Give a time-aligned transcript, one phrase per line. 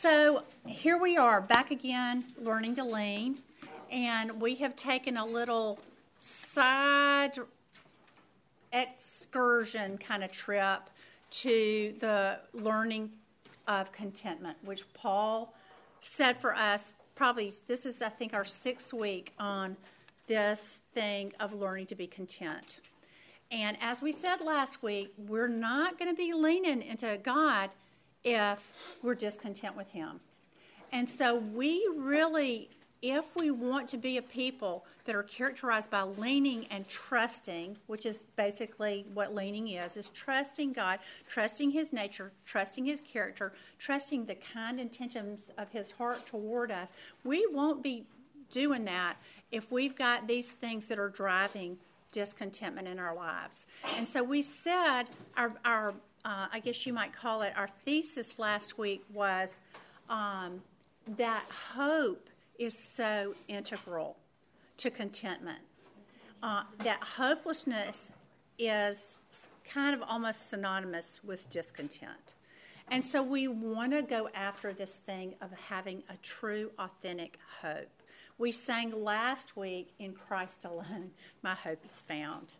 [0.00, 3.38] So here we are back again, learning to lean,
[3.90, 5.80] and we have taken a little
[6.22, 7.32] side
[8.72, 10.88] excursion kind of trip
[11.30, 13.10] to the learning
[13.66, 15.52] of contentment, which Paul
[16.00, 16.94] said for us.
[17.16, 19.76] Probably this is, I think, our sixth week on
[20.28, 22.78] this thing of learning to be content.
[23.50, 27.70] And as we said last week, we're not going to be leaning into God
[28.28, 28.58] if
[29.02, 30.20] we're discontent with Him.
[30.92, 32.68] And so we really,
[33.00, 38.04] if we want to be a people that are characterized by leaning and trusting, which
[38.04, 44.26] is basically what leaning is, is trusting God, trusting His nature, trusting His character, trusting
[44.26, 46.90] the kind intentions of His heart toward us,
[47.24, 48.04] we won't be
[48.50, 49.16] doing that
[49.50, 51.78] if we've got these things that are driving
[52.12, 53.66] discontentment in our lives.
[53.96, 55.04] And so we said
[55.36, 55.92] our, our
[56.28, 59.56] uh, I guess you might call it, our thesis last week was
[60.10, 60.60] um,
[61.16, 61.42] that
[61.74, 64.14] hope is so integral
[64.76, 65.60] to contentment.
[66.42, 68.10] Uh, that hopelessness
[68.58, 69.16] is
[69.64, 72.34] kind of almost synonymous with discontent.
[72.90, 78.02] And so we want to go after this thing of having a true, authentic hope.
[78.36, 81.10] We sang last week, In Christ alone,
[81.42, 82.54] my hope is found.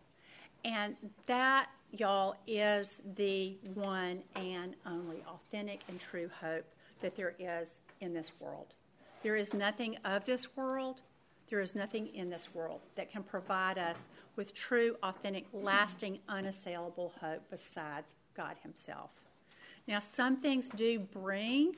[0.64, 0.96] And
[1.26, 6.64] that y'all, is the one and only authentic and true hope
[7.00, 8.74] that there is in this world.
[9.22, 11.00] There is nothing of this world,
[11.50, 17.14] there is nothing in this world that can provide us with true, authentic, lasting, unassailable
[17.20, 19.10] hope besides God Himself.
[19.86, 21.76] Now, some things do bring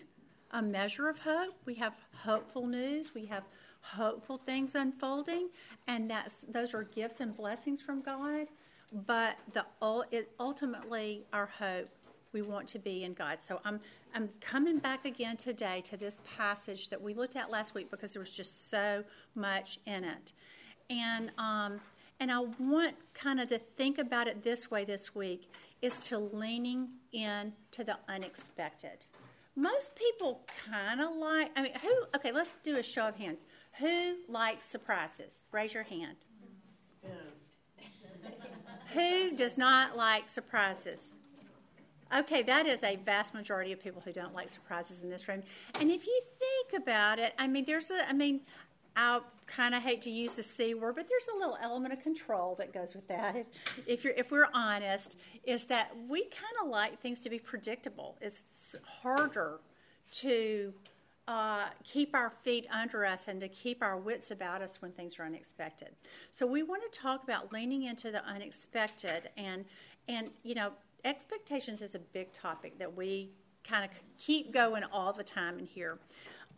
[0.50, 1.54] a measure of hope.
[1.64, 3.44] We have hopeful news, we have
[3.82, 5.48] hopeful things unfolding,
[5.86, 8.46] and that's, those are gifts and blessings from God
[8.92, 9.64] but the
[10.38, 11.88] ultimately our hope
[12.32, 13.42] we want to be in God.
[13.42, 13.80] So I'm
[14.14, 18.12] I'm coming back again today to this passage that we looked at last week because
[18.12, 20.32] there was just so much in it,
[20.88, 21.80] and um,
[22.18, 25.50] and I want kind of to think about it this way this week
[25.82, 29.06] is to leaning in to the unexpected.
[29.56, 31.50] Most people kind of like.
[31.56, 31.92] I mean, who?
[32.16, 33.38] Okay, let's do a show of hands.
[33.78, 35.42] Who likes surprises?
[35.52, 36.16] Raise your hand.
[38.94, 41.00] Who does not like surprises?
[42.16, 45.42] Okay, that is a vast majority of people who don't like surprises in this room.
[45.80, 48.40] And if you think about it, I mean, there's a, I mean,
[48.96, 52.02] I kind of hate to use the C word, but there's a little element of
[52.02, 53.36] control that goes with that.
[53.36, 53.46] If,
[53.86, 58.16] if you're, if we're honest, is that we kind of like things to be predictable.
[58.20, 59.60] It's harder
[60.12, 60.74] to
[61.30, 65.16] uh, keep our feet under us and to keep our wits about us when things
[65.20, 65.90] are unexpected.
[66.32, 69.64] So we want to talk about leaning into the unexpected and
[70.08, 70.72] and you know
[71.04, 73.30] expectations is a big topic that we
[73.62, 76.00] kind of keep going all the time in here.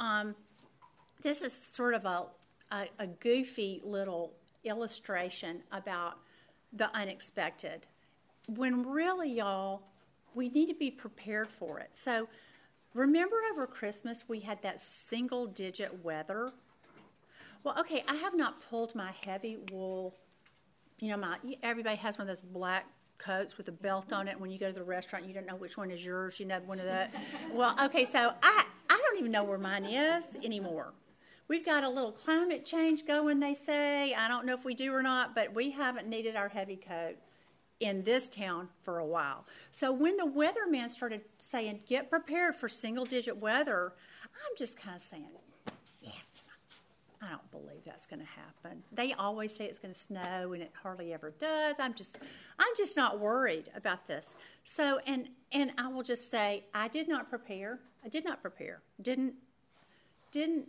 [0.00, 0.34] Um,
[1.20, 2.24] this is sort of a,
[2.70, 4.32] a, a goofy little
[4.64, 6.14] illustration about
[6.72, 7.86] the unexpected
[8.48, 9.82] when really y'all
[10.34, 11.90] we need to be prepared for it.
[11.92, 12.26] So
[12.94, 16.52] Remember over Christmas we had that single digit weather?
[17.64, 20.14] Well, okay, I have not pulled my heavy wool,
[20.98, 22.86] you know, my everybody has one of those black
[23.18, 24.38] coats with a belt on it.
[24.38, 26.38] When you go to the restaurant, you don't know which one is yours.
[26.38, 27.12] You know, one of that.
[27.52, 30.92] well, okay, so I I don't even know where mine is anymore.
[31.48, 34.14] We've got a little climate change going, they say.
[34.14, 37.16] I don't know if we do or not, but we haven't needed our heavy coat
[37.80, 39.44] in this town for a while.
[39.72, 43.92] So when the weatherman started saying, get prepared for single digit weather,
[44.24, 45.26] I'm just kind of saying,
[46.00, 46.12] yeah,
[47.22, 48.82] I don't believe that's going to happen.
[48.90, 51.76] They always say it's going to snow and it hardly ever does.
[51.78, 52.18] I'm just
[52.58, 54.34] I'm just not worried about this.
[54.64, 57.78] So and and I will just say I did not prepare.
[58.04, 58.82] I did not prepare.
[59.00, 59.34] Didn't
[60.32, 60.66] didn't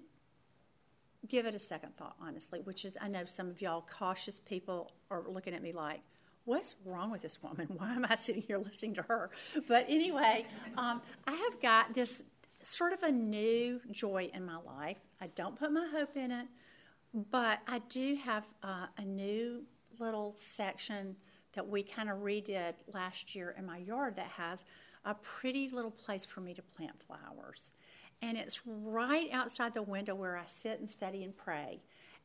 [1.27, 4.91] give it a second thought honestly, which is I know some of y'all cautious people
[5.09, 6.01] are looking at me like
[6.45, 7.67] what's wrong with this woman?
[7.77, 9.29] Why am I sitting here listening to her?
[9.67, 10.45] But anyway,
[10.77, 12.21] um, I have got this
[12.61, 14.97] sort of a new joy in my life.
[15.21, 16.47] I don't put my hope in it,
[17.31, 19.63] but I do have uh, a new
[19.99, 21.15] little section
[21.53, 24.65] that we kind of redid last year in my yard that has
[25.05, 27.71] a pretty little place for me to plant flowers.
[28.21, 31.81] And it's right outside the window where I sit and study and pray.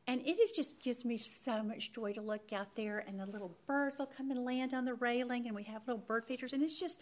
[0.07, 3.25] And it is just gives me so much joy to look out there and the
[3.27, 6.53] little birds will come and land on the railing and we have little bird feeders
[6.53, 6.99] and it's just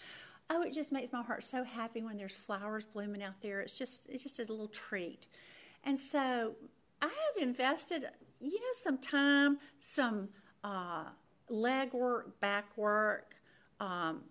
[0.49, 3.61] oh it just makes my heart so happy when there's flowers blooming out there.
[3.61, 5.27] It's just it's just a little treat.
[5.83, 6.55] And so
[7.01, 8.05] I have invested,
[8.41, 10.29] you know, some time, some
[10.63, 11.05] uh,
[11.49, 13.35] leg work, back work,
[13.79, 14.23] um,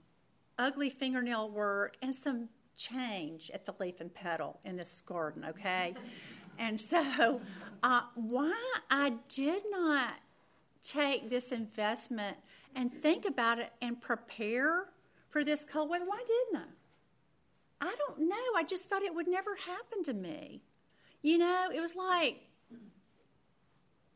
[0.58, 5.94] ugly fingernail work, and some change at the leaf and petal in this garden, okay?
[6.58, 7.40] and so,
[7.82, 8.54] uh, why
[8.90, 10.14] I did not
[10.84, 12.36] take this investment
[12.74, 14.86] and think about it and prepare
[15.28, 17.88] for this cold weather, why didn't I?
[17.88, 18.36] I don't know.
[18.56, 20.62] I just thought it would never happen to me.
[21.22, 22.40] You know, it was like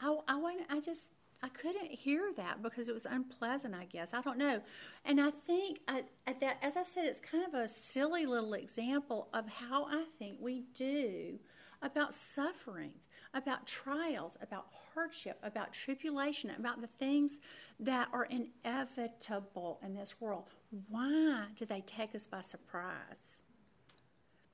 [0.01, 4.13] I, I, I just I couldn't hear that because it was unpleasant, I guess.
[4.13, 4.61] I don't know.
[5.05, 6.05] And I think I,
[6.41, 10.37] that, as I said, it's kind of a silly little example of how I think
[10.41, 11.39] we do
[11.83, 12.93] about suffering,
[13.35, 17.39] about trials, about hardship, about tribulation, about the things
[17.79, 20.45] that are inevitable in this world.
[20.89, 23.37] Why do they take us by surprise?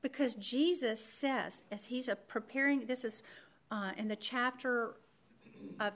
[0.02, 3.23] Because Jesus says, as he's preparing, this is
[3.70, 4.96] uh, in the chapter
[5.81, 5.93] of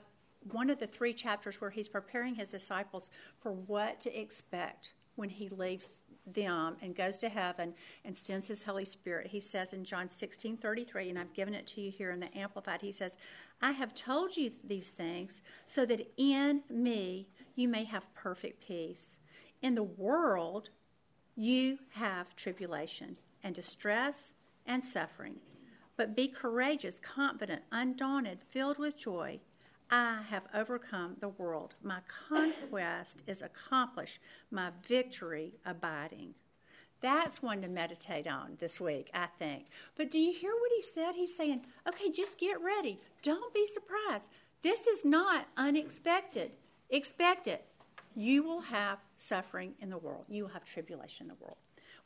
[0.51, 5.29] one of the three chapters where he's preparing his disciples for what to expect when
[5.29, 5.91] he leaves
[6.25, 7.73] them and goes to heaven
[8.05, 9.27] and sends his Holy Spirit.
[9.27, 12.37] He says in John 16 33, and I've given it to you here in the
[12.37, 13.15] Amplified, he says,
[13.61, 19.17] I have told you these things so that in me you may have perfect peace.
[19.61, 20.69] In the world,
[21.35, 24.33] you have tribulation and distress
[24.65, 25.35] and suffering.
[25.97, 29.39] But be courageous, confident, undaunted, filled with joy
[29.91, 31.75] I have overcome the world.
[31.83, 31.99] My
[32.29, 36.33] conquest is accomplished, my victory abiding.
[37.01, 39.65] That's one to meditate on this week, I think.
[39.97, 41.15] But do you hear what he said?
[41.15, 43.01] He's saying, okay, just get ready.
[43.21, 44.29] Don't be surprised.
[44.61, 46.51] This is not unexpected.
[46.89, 47.65] Expect it.
[48.15, 51.57] You will have suffering in the world, you will have tribulation in the world.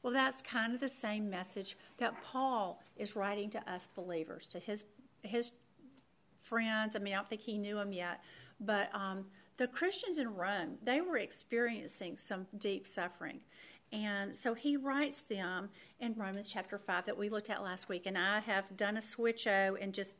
[0.01, 4.59] Well, that's kind of the same message that Paul is writing to us believers, to
[4.59, 4.85] his,
[5.23, 5.51] his
[6.45, 6.95] friends.
[6.95, 8.23] I mean, I don't think he knew them yet,
[8.59, 9.25] but um,
[9.57, 13.39] the Christians in Rome, they were experiencing some deep suffering.
[13.91, 15.69] And so he writes them
[15.99, 18.05] in Romans chapter 5 that we looked at last week.
[18.05, 20.15] And I have done a switch o and just,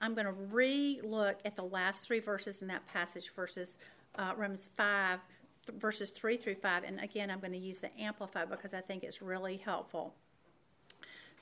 [0.00, 3.78] I'm going to re look at the last three verses in that passage, verses
[4.16, 5.20] uh, Romans 5,
[5.66, 6.84] th- verses 3 through 5.
[6.84, 10.14] And again, I'm going to use the Amplify because I think it's really helpful.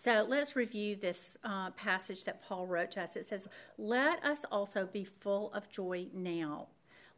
[0.01, 3.17] So let's review this uh, passage that Paul wrote to us.
[3.17, 3.49] It says,
[3.79, 6.69] Let us also be full of joy now.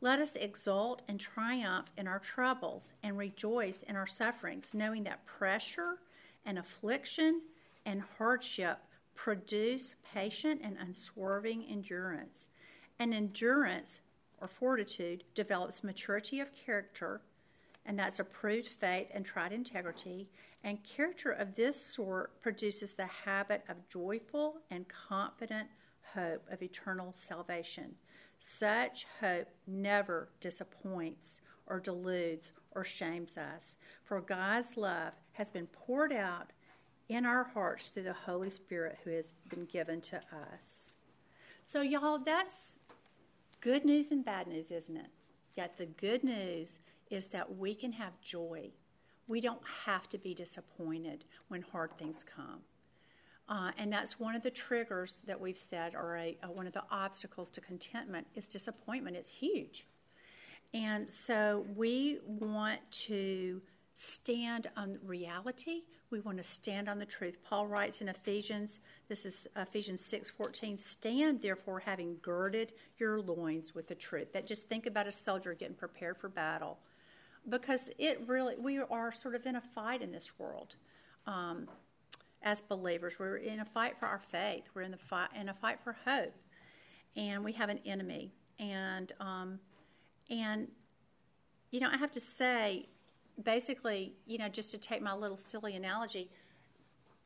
[0.00, 5.26] Let us exult and triumph in our troubles and rejoice in our sufferings, knowing that
[5.26, 5.98] pressure
[6.46, 7.42] and affliction
[7.84, 8.78] and hardship
[9.14, 12.48] produce patient and unswerving endurance.
[12.98, 14.00] And endurance
[14.40, 17.20] or fortitude develops maturity of character,
[17.84, 20.30] and that's approved faith and tried integrity.
[20.62, 25.68] And character of this sort produces the habit of joyful and confident
[26.14, 27.94] hope of eternal salvation.
[28.38, 36.12] Such hope never disappoints or deludes or shames us, for God's love has been poured
[36.12, 36.52] out
[37.08, 40.16] in our hearts through the Holy Spirit who has been given to
[40.52, 40.90] us.
[41.64, 42.78] So, y'all, that's
[43.60, 45.10] good news and bad news, isn't it?
[45.56, 46.78] Yet the good news
[47.10, 48.70] is that we can have joy
[49.30, 52.58] we don't have to be disappointed when hard things come.
[53.48, 56.72] Uh, and that's one of the triggers that we've said, or a, a, one of
[56.72, 59.16] the obstacles to contentment is disappointment.
[59.16, 59.86] It's huge.
[60.74, 63.62] And so we want to
[63.94, 65.82] stand on reality.
[66.10, 67.36] We want to stand on the truth.
[67.44, 73.86] Paul writes in Ephesians, this is Ephesians 6:14, stand therefore having girded your loins with
[73.86, 74.32] the truth.
[74.32, 76.78] That just think about a soldier getting prepared for battle
[77.48, 80.76] because it really we are sort of in a fight in this world
[81.26, 81.68] um,
[82.42, 83.18] as believers.
[83.18, 84.64] We're in a fight for our faith.
[84.74, 86.34] We're in the fight in a fight for hope,
[87.16, 88.32] and we have an enemy.
[88.58, 89.58] And um,
[90.28, 90.68] and
[91.70, 92.88] you know, I have to say,
[93.44, 96.30] basically, you know, just to take my little silly analogy,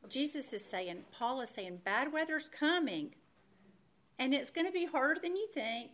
[0.07, 3.15] Jesus is saying, Paul is saying, bad weather's coming,
[4.19, 5.93] and it's going to be harder than you think,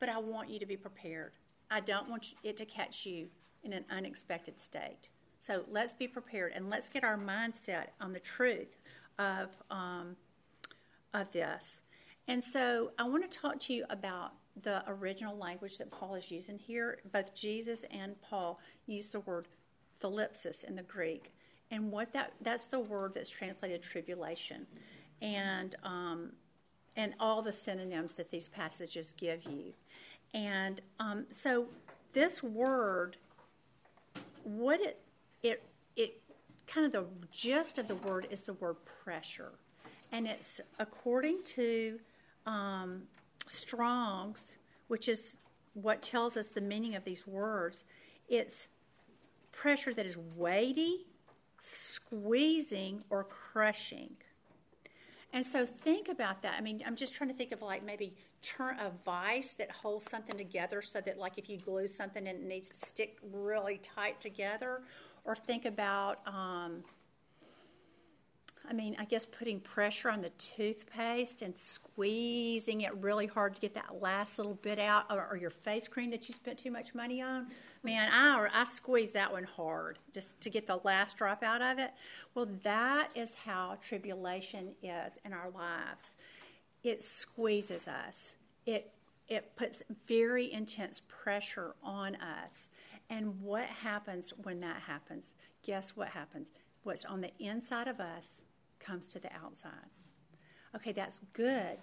[0.00, 1.32] but I want you to be prepared.
[1.70, 3.28] I don't want it to catch you
[3.64, 5.08] in an unexpected state.
[5.40, 8.78] So let's be prepared and let's get our mindset on the truth
[9.18, 10.16] of, um,
[11.12, 11.82] of this.
[12.28, 16.30] And so I want to talk to you about the original language that Paul is
[16.30, 16.98] using here.
[17.12, 19.48] Both Jesus and Paul use the word
[20.00, 21.32] thlipsis in the Greek.
[21.70, 24.66] And what that that's the word that's translated tribulation.
[25.20, 26.32] And um,
[26.96, 29.72] and all the synonyms that these passages give you.
[30.32, 31.66] And um, so
[32.12, 33.16] this word
[34.44, 35.00] what it
[35.42, 35.62] it
[35.96, 36.20] it
[36.66, 39.52] kind of the gist of the word is the word pressure,
[40.12, 41.98] and it's according to
[42.46, 43.02] um,
[43.46, 44.56] Strong's,
[44.88, 45.36] which is
[45.74, 47.84] what tells us the meaning of these words.
[48.28, 48.68] It's
[49.52, 51.06] pressure that is weighty,
[51.60, 54.10] squeezing or crushing.
[55.34, 56.54] And so think about that.
[56.56, 60.08] I mean, I'm just trying to think of like maybe turn a vice that holds
[60.08, 63.78] something together so that like if you glue something and it needs to stick really
[63.78, 64.82] tight together,
[65.24, 66.84] or think about um,
[68.68, 73.60] I mean, I guess putting pressure on the toothpaste and squeezing it really hard to
[73.60, 76.70] get that last little bit out, or, or your face cream that you spent too
[76.70, 77.48] much money on.
[77.84, 81.78] Man, I, I squeeze that one hard just to get the last drop out of
[81.78, 81.92] it.
[82.34, 86.16] Well, that is how tribulation is in our lives.
[86.82, 88.36] It squeezes us.
[88.66, 88.90] It
[89.28, 92.68] it puts very intense pressure on us.
[93.08, 95.32] And what happens when that happens?
[95.62, 96.48] Guess what happens?
[96.82, 98.42] What's on the inside of us
[98.80, 99.88] comes to the outside.
[100.76, 101.78] Okay, that's good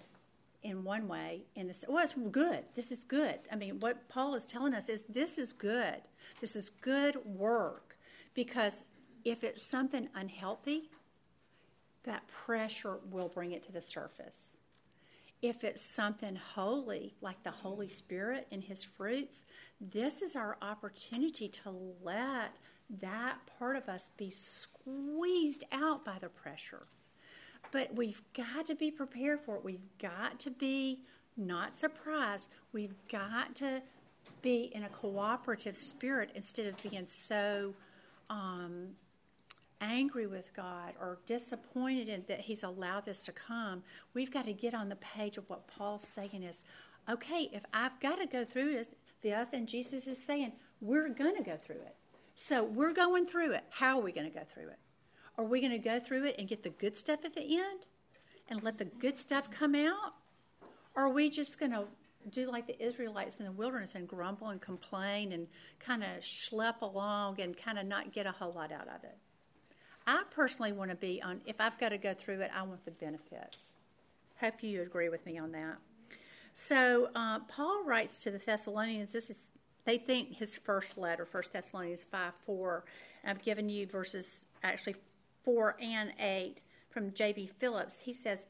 [0.62, 1.44] in one way.
[1.54, 2.64] In this, well, it's good.
[2.74, 3.38] This is good.
[3.50, 6.00] I mean, what Paul is telling us is this is good.
[6.40, 7.96] This is good work
[8.34, 8.82] because
[9.24, 10.90] if it's something unhealthy,
[12.04, 14.56] that pressure will bring it to the surface.
[15.40, 19.44] If it's something holy, like the Holy Spirit and His fruits,
[19.80, 22.54] this is our opportunity to let
[23.00, 26.86] that part of us be squeezed out by the pressure.
[27.72, 29.64] But we've got to be prepared for it.
[29.64, 31.00] We've got to be
[31.36, 32.48] not surprised.
[32.72, 33.82] We've got to
[34.40, 37.74] be in a cooperative spirit instead of being so
[38.30, 38.90] um,
[39.80, 43.82] angry with God or disappointed in that He's allowed this to come.
[44.14, 46.60] We've got to get on the page of what Paul's saying is
[47.10, 48.88] okay, if I've got to go through this,
[49.22, 51.96] this and Jesus is saying, we're going to go through it.
[52.34, 53.64] So we're going through it.
[53.70, 54.78] How are we going to go through it?
[55.38, 57.86] Are we going to go through it and get the good stuff at the end
[58.48, 60.14] and let the good stuff come out?
[60.94, 61.84] Or are we just going to
[62.30, 65.46] do like the Israelites in the wilderness and grumble and complain and
[65.80, 69.16] kind of schlep along and kind of not get a whole lot out of it?
[70.06, 72.84] I personally want to be on, if I've got to go through it, I want
[72.84, 73.56] the benefits.
[74.40, 75.76] Hope you agree with me on that.
[76.52, 79.52] So, uh, Paul writes to the Thessalonians, this is
[79.84, 82.84] they think his first letter, 1 Thessalonians 5 4.
[83.24, 84.96] I've given you verses actually
[85.42, 87.46] 4 and 8 from J.B.
[87.46, 88.00] Phillips.
[88.00, 88.46] He says,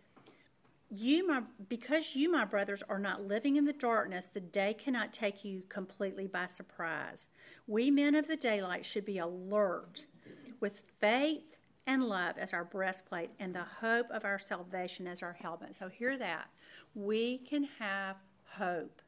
[0.95, 5.13] you, my, because you, my brothers, are not living in the darkness, the day cannot
[5.13, 7.29] take you completely by surprise.
[7.67, 10.05] We men of the daylight should be alert
[10.61, 11.57] with faith
[11.87, 15.75] and love as our breastplate and the hope of our salvation as our helmet.
[15.75, 16.51] So, hear that.
[16.95, 19.01] We can have hope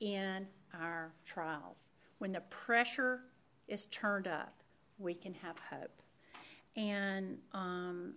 [0.00, 0.46] in
[0.78, 1.88] our trials.
[2.18, 3.22] When the pressure
[3.66, 4.62] is turned up,
[4.98, 6.02] we can have hope.
[6.76, 8.14] And um,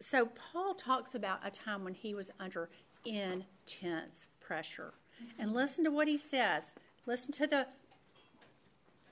[0.00, 2.68] so Paul talks about a time when he was under
[3.04, 4.94] intense pressure.
[5.38, 6.70] And listen to what he says.
[7.06, 7.66] Listen to the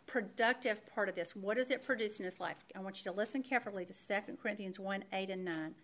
[0.07, 1.37] productive part of this.
[1.37, 2.57] What does it produce in his life?
[2.75, 5.75] I want you to listen carefully to 2 Corinthians 1 8 and 9.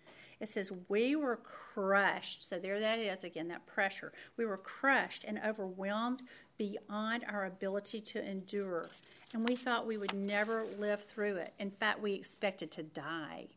[0.41, 2.49] It says, We were crushed.
[2.49, 4.13] So there that is again, that pressure.
[4.37, 6.23] We were crushed and overwhelmed
[6.59, 8.89] beyond our ability to endure.
[9.33, 11.55] And we thought we would never live through it.
[11.59, 13.49] In fact, we expected to die.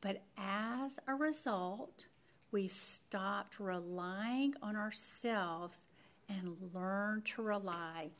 [0.00, 2.06] But as a result,
[2.50, 5.82] we stopped relying on ourselves
[6.28, 8.10] and learned to rely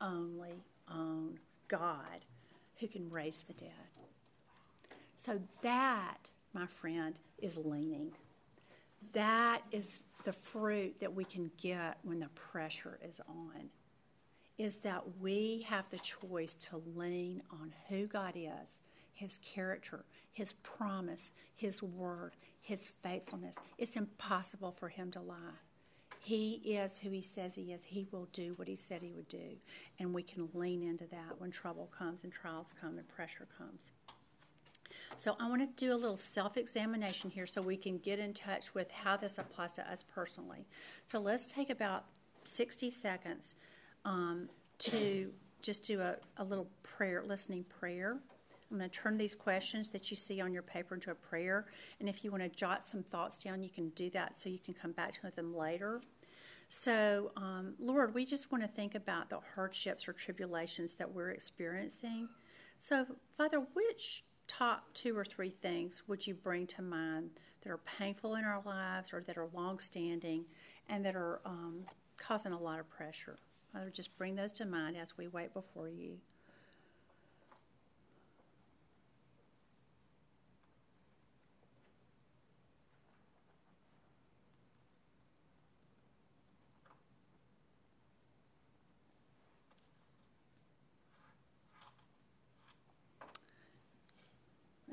[0.00, 1.38] only on
[1.68, 2.24] God
[2.78, 3.70] who can raise the dead.
[5.16, 6.18] So that,
[6.52, 8.12] my friend, is leaning.
[9.12, 13.68] That is the fruit that we can get when the pressure is on.
[14.58, 18.78] Is that we have the choice to lean on who God is,
[19.12, 23.56] His character, His promise, His word, His faithfulness.
[23.76, 25.58] It's impossible for Him to lie.
[26.20, 27.82] He is who He says He is.
[27.84, 29.56] He will do what He said He would do.
[29.98, 33.92] And we can lean into that when trouble comes and trials come and pressure comes.
[35.16, 38.34] So I want to do a little self examination here so we can get in
[38.34, 40.66] touch with how this applies to us personally.
[41.06, 42.04] So let's take about
[42.44, 43.56] 60 seconds
[44.04, 48.18] um, to just do a, a little prayer, listening prayer.
[48.70, 51.66] I'm going to turn these questions that you see on your paper into a prayer.
[52.00, 54.58] And if you want to jot some thoughts down, you can do that so you
[54.58, 56.00] can come back to them later.
[56.68, 61.30] So, um, Lord, we just want to think about the hardships or tribulations that we're
[61.30, 62.28] experiencing.
[62.78, 63.04] So,
[63.36, 64.24] Father, which
[64.58, 67.30] top two or three things would you bring to mind
[67.62, 70.44] that are painful in our lives or that are long standing
[70.88, 71.80] and that are um,
[72.18, 73.36] causing a lot of pressure?
[73.72, 76.18] Father, just bring those to mind as we wait before you.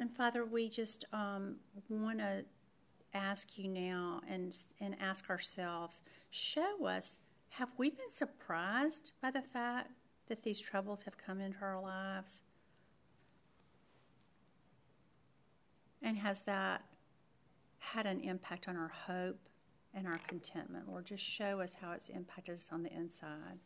[0.10, 2.44] And Father, we just um, want to
[3.14, 6.02] ask you now and and ask ourselves,
[6.32, 9.92] show us, have we been surprised by the fact
[10.28, 12.42] that these troubles have come into our lives?
[16.02, 16.86] And has that
[17.78, 19.38] had an impact on our hope
[19.94, 20.90] and our contentment?
[20.90, 23.60] Lord, just show us how it's impacted us on the inside.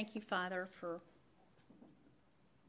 [0.00, 0.98] Thank you, Father, for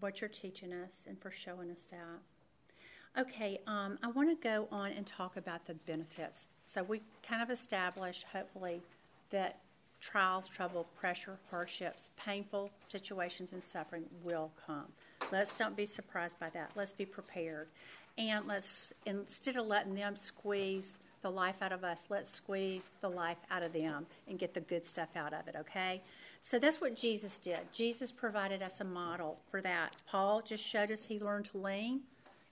[0.01, 3.21] what you're teaching us and for showing us that.
[3.21, 6.49] Okay, um, I want to go on and talk about the benefits.
[6.65, 8.81] So we kind of established, hopefully,
[9.29, 9.59] that
[10.01, 14.87] trials, trouble, pressure, hardships, painful situations, and suffering will come.
[15.31, 16.71] Let's don't be surprised by that.
[16.75, 17.69] Let's be prepared.
[18.17, 23.09] And let's, instead of letting them squeeze the life out of us, let's squeeze the
[23.09, 26.01] life out of them and get the good stuff out of it, okay?
[26.41, 27.59] So that's what Jesus did.
[27.71, 29.95] Jesus provided us a model for that.
[30.07, 32.01] Paul just showed us he learned to lean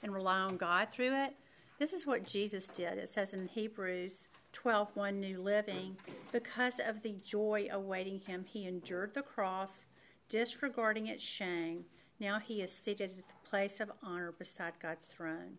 [0.04, 1.34] and rely on God through it.
[1.80, 2.98] This is what Jesus did.
[2.98, 5.96] It says in Hebrews 12 1 New Living,
[6.32, 9.86] because of the joy awaiting him, he endured the cross,
[10.28, 11.86] disregarding its shame.
[12.20, 15.58] Now he is seated at the place of honor beside God's throne.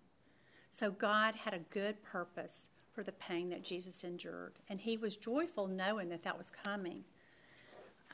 [0.70, 5.16] So God had a good purpose for the pain that Jesus endured, and he was
[5.16, 7.04] joyful knowing that that was coming.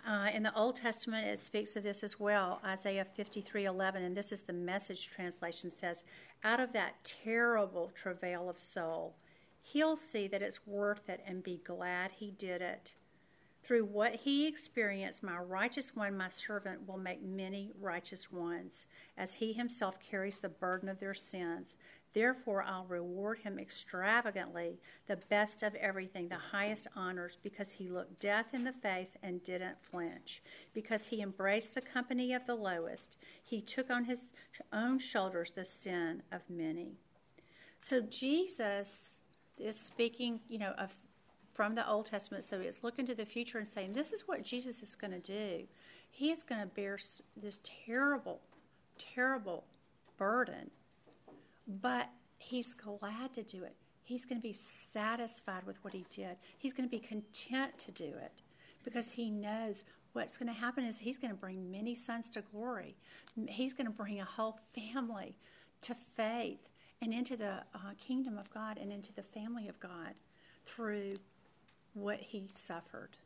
[0.07, 2.61] Uh, in the Old Testament, it speaks of this as well.
[2.65, 6.05] Isaiah 53:11, and this is the Message translation says,
[6.45, 9.17] "Out of that terrible travail of soul,
[9.63, 12.95] he'll see that it's worth it and be glad he did it.
[13.65, 19.35] Through what he experienced, my righteous one, my servant, will make many righteous ones, as
[19.35, 21.77] he himself carries the burden of their sins.
[22.17, 28.19] Therefore, I'll reward him extravagantly, the best of everything, the highest honors, because he looked
[28.21, 33.19] death in the face and didn't flinch, because he embraced the company of the lowest.
[33.45, 34.31] He took on his
[34.73, 36.95] own shoulders the sin of many.
[37.83, 39.13] So Jesus
[39.59, 40.95] is speaking, you know, of
[41.53, 42.45] from the Old Testament.
[42.45, 45.21] So it's looking to the future and saying, this is what Jesus is going to
[45.21, 45.67] do.
[46.09, 46.99] He is going to bear
[47.37, 48.41] this terrible,
[49.15, 49.65] terrible
[50.17, 50.71] burden
[51.67, 53.75] but he's glad to do it.
[54.05, 54.57] He's going to be
[54.93, 56.37] satisfied with what he did.
[56.59, 58.43] He's going to be content to do it
[58.85, 62.43] because he knows what's going to happen is he's going to bring many sons to
[62.53, 62.95] glory.
[63.49, 65.35] He's going to bring a whole family
[65.83, 66.69] to faith
[67.03, 70.15] and into the uh, kingdom of God and into the family of God
[70.65, 71.15] through
[71.95, 73.17] what he suffered.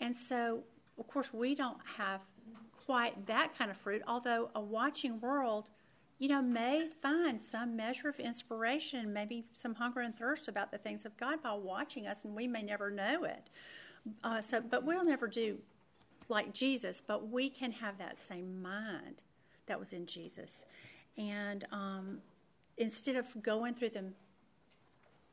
[0.00, 0.62] And so,
[0.98, 2.20] of course, we don't have
[2.86, 5.70] quite that kind of fruit, although a watching world–
[6.24, 10.78] you know, may find some measure of inspiration, maybe some hunger and thirst about the
[10.78, 13.50] things of God by watching us, and we may never know it.
[14.22, 15.58] Uh, so, but we'll never do
[16.30, 19.20] like Jesus, but we can have that same mind
[19.66, 20.64] that was in Jesus,
[21.18, 22.22] and um,
[22.78, 24.14] instead of going through them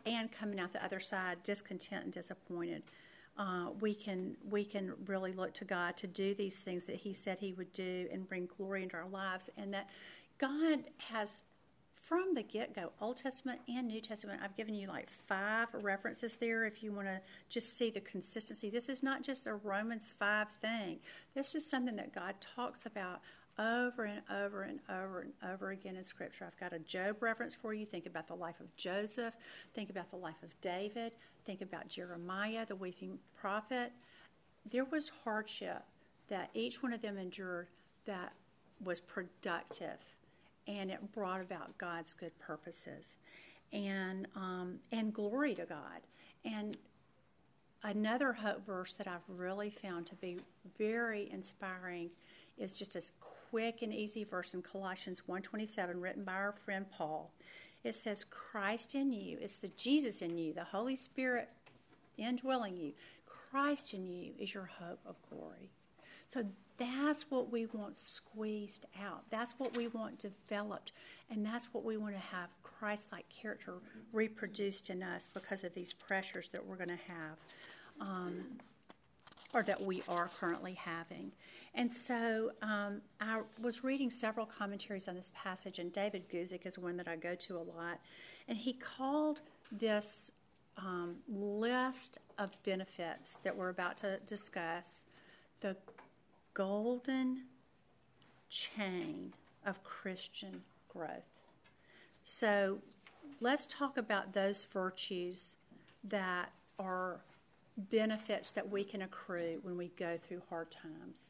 [0.06, 2.84] and coming out the other side discontent and disappointed.
[3.38, 7.13] Uh, we can we can really look to God to do these things that He
[7.13, 9.89] said He would do and bring glory into our lives, and that
[10.41, 11.41] God has
[11.93, 16.36] from the get go, Old Testament and New Testament, I've given you like five references
[16.36, 18.69] there if you want to just see the consistency.
[18.69, 20.99] This is not just a Romans 5 thing,
[21.36, 23.21] this is something that God talks about
[23.60, 26.45] over and over and over and over again in Scripture.
[26.45, 27.86] I've got a Job reference for you.
[27.86, 29.36] Think about the life of Joseph,
[29.75, 31.13] think about the life of David,
[31.45, 33.91] think about Jeremiah, the weeping prophet.
[34.69, 35.84] There was hardship
[36.30, 37.67] that each one of them endured
[38.06, 38.34] that
[38.84, 39.99] was productive
[40.67, 43.15] and it brought about God's good purposes
[43.74, 46.02] and um, and glory to God.
[46.45, 46.78] And
[47.84, 50.39] another hope verse that I've really found to be
[50.78, 52.10] very inspiring
[52.58, 53.02] is just a
[53.50, 57.32] quick and easy verse in Colossians 1:27 written by our friend Paul.
[57.84, 61.50] It says Christ in you, it's the Jesus in you, the Holy Spirit
[62.17, 62.93] indwelling you.
[63.26, 65.69] Christ in you is your hope of glory.
[66.28, 66.45] So
[66.82, 69.24] that's what we want squeezed out.
[69.30, 70.91] That's what we want developed.
[71.30, 73.76] And that's what we want to have Christ like character
[74.12, 77.38] reproduced in us because of these pressures that we're going to have
[78.00, 78.44] um,
[79.54, 81.32] or that we are currently having.
[81.76, 86.78] And so um, I was reading several commentaries on this passage, and David Guzik is
[86.78, 88.00] one that I go to a lot.
[88.48, 89.39] And he called
[89.72, 90.32] this
[90.78, 95.04] um, list of benefits that we're about to discuss,
[95.62, 95.78] the
[96.53, 97.43] golden
[98.49, 99.33] chain
[99.65, 101.09] of Christian growth.
[102.23, 102.79] So
[103.39, 105.57] let's talk about those virtues
[106.03, 107.21] that are
[107.89, 111.29] benefits that we can accrue when we go through hard times.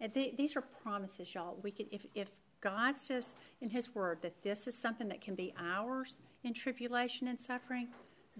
[0.00, 1.58] And th- these are promises, y'all.
[1.62, 2.30] We can, if, if
[2.60, 7.28] God says in His Word that this is something that can be ours in tribulation
[7.28, 7.88] and suffering,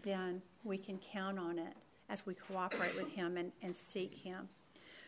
[0.03, 1.75] then we can count on it
[2.09, 4.49] as we cooperate with Him and, and seek Him.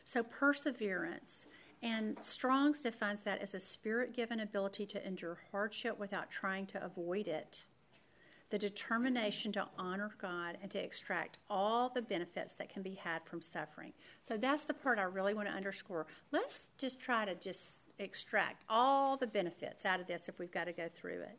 [0.05, 1.47] So, perseverance.
[1.83, 6.85] And Strong's defines that as a spirit given ability to endure hardship without trying to
[6.85, 7.65] avoid it.
[8.51, 13.25] The determination to honor God and to extract all the benefits that can be had
[13.25, 13.93] from suffering.
[14.29, 16.07] So that's the part I really want to underscore.
[16.31, 20.65] Let's just try to just extract all the benefits out of this if we've got
[20.65, 21.39] to go through it.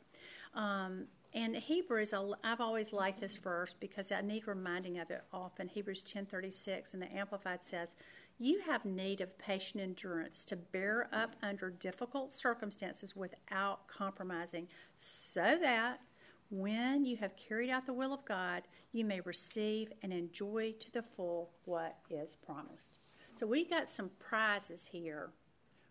[0.56, 5.68] Um, and Hebrews, I've always liked this verse because I need reminding of it often.
[5.68, 7.96] Hebrews 10:36 and the Amplified says,
[8.44, 15.58] "You have need of patient endurance to bear up under difficult circumstances without compromising, so
[15.62, 16.02] that
[16.50, 20.92] when you have carried out the will of God, you may receive and enjoy to
[20.92, 23.00] the full what is promised."
[23.38, 25.32] So we got some prizes here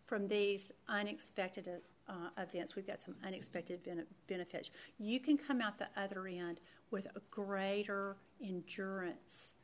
[0.05, 2.77] from these unexpected uh, events.
[2.77, 3.81] We've got some unexpected
[4.27, 4.71] benefits.
[4.99, 6.61] You can come out the other end
[6.91, 9.55] with a greater endurance.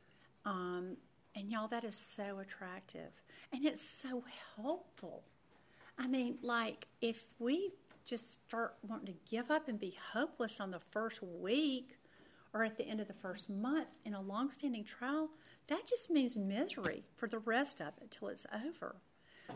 [0.43, 0.97] Um,
[1.35, 3.11] and y'all, that is so attractive.
[3.53, 4.23] And it's so
[4.55, 5.23] helpful.
[5.97, 7.71] I mean, like, if we
[8.05, 11.97] just start wanting to give up and be hopeless on the first week
[12.53, 15.29] or at the end of the first month in a long-standing trial,
[15.67, 18.95] that just means misery for the rest of it till it's over.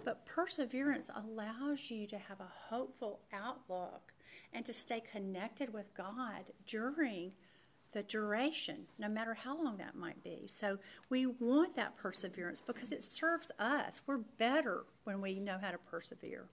[0.04, 4.14] But perseverance allows you to have a hopeful outlook
[4.54, 7.32] and to stay connected with God during
[7.94, 10.44] the duration, no matter how long that might be.
[10.48, 10.78] So
[11.10, 14.02] we want that perseverance because it serves us.
[14.06, 16.46] We're better when we know how to persevere.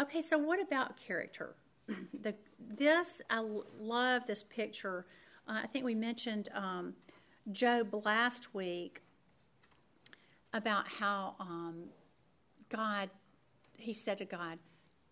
[0.00, 1.54] Okay, so what about character?
[2.22, 2.34] the,
[2.76, 3.44] this, I
[3.80, 5.06] love this picture.
[5.48, 6.94] Uh, I think we mentioned um,
[7.52, 9.02] Job last week
[10.52, 11.84] about how um,
[12.68, 13.10] God,
[13.76, 14.58] he said to God,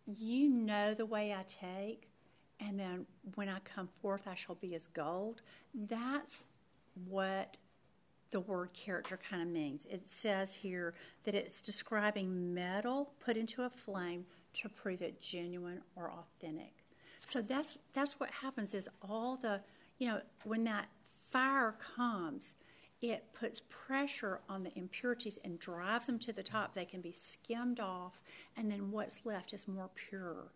[0.07, 2.09] You know the way I take,
[2.61, 5.43] and then when I come forth, I shall be as gold.
[5.75, 6.47] That's
[7.09, 7.59] what
[8.31, 9.87] the word character kind of means.
[9.87, 14.25] It says here that it's describing metal put into a flame
[14.63, 16.73] to prove it genuine or authentic.
[17.29, 19.61] So that's that's what happens is all the
[19.99, 20.89] you know when that
[21.31, 22.55] fire comes
[23.03, 26.75] it puts pressure on the impurities and drives them to the top.
[26.75, 28.23] They can be skimmed off,
[28.57, 30.53] and then what's left is more pure.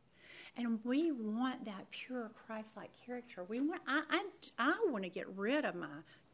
[0.57, 3.45] And we want that pure Christ-like character.
[3.45, 3.81] We want.
[3.87, 4.25] I, I,
[4.59, 5.87] I want to get rid of my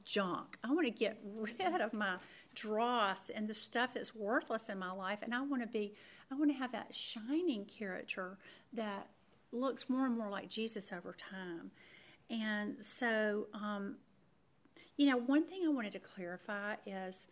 [0.05, 0.57] junk.
[0.65, 2.17] I want to get rid of my
[2.55, 5.19] dross and the stuff that's worthless in my life.
[5.23, 5.95] And I want to be.
[6.31, 8.39] I want to have that shining character
[8.73, 9.09] that
[9.53, 11.71] looks more and more like Jesus over time.
[12.29, 13.97] And so um,
[14.97, 17.29] you know, one thing I wanted to clarify is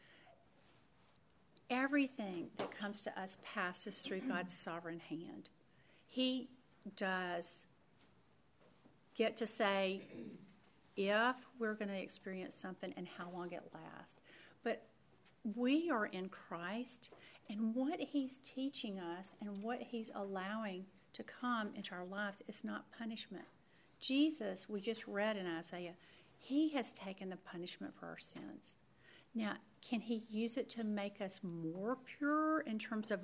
[1.70, 5.48] everything that comes to us passes through God's sovereign hand.
[6.06, 6.48] He
[6.96, 7.66] does
[9.14, 10.02] get to say
[10.96, 14.20] if we're going to experience something and how long it lasts.
[14.62, 14.86] But
[15.56, 17.10] we are in Christ,
[17.50, 22.64] and what He's teaching us and what He's allowing to come into our lives is
[22.64, 23.44] not punishment.
[24.00, 25.94] Jesus, we just read in Isaiah,
[26.38, 28.74] he has taken the punishment for our sins.
[29.34, 33.20] Now, can He use it to make us more pure in terms of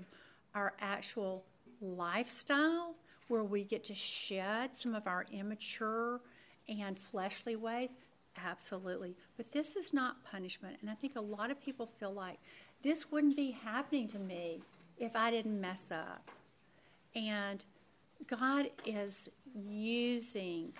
[0.55, 1.45] our actual
[1.81, 2.95] lifestyle,
[3.31, 6.21] where we get to shed some of our immature
[6.69, 7.91] and fleshly ways?
[8.37, 9.17] Absolutely.
[9.37, 10.79] But this is not punishment.
[10.81, 12.39] And I think a lot of people feel like
[12.83, 14.63] this wouldn't be happening to me
[14.99, 16.31] if I didn't mess up.
[17.15, 17.65] And
[18.27, 20.73] God is using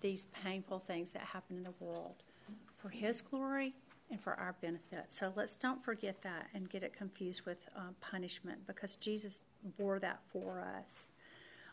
[0.00, 2.22] these painful things that happen in the world
[2.76, 3.74] for His glory
[4.10, 5.06] and for our benefit.
[5.08, 9.40] So let's don't forget that and get it confused with um, punishment because Jesus
[9.78, 11.08] bore that for us.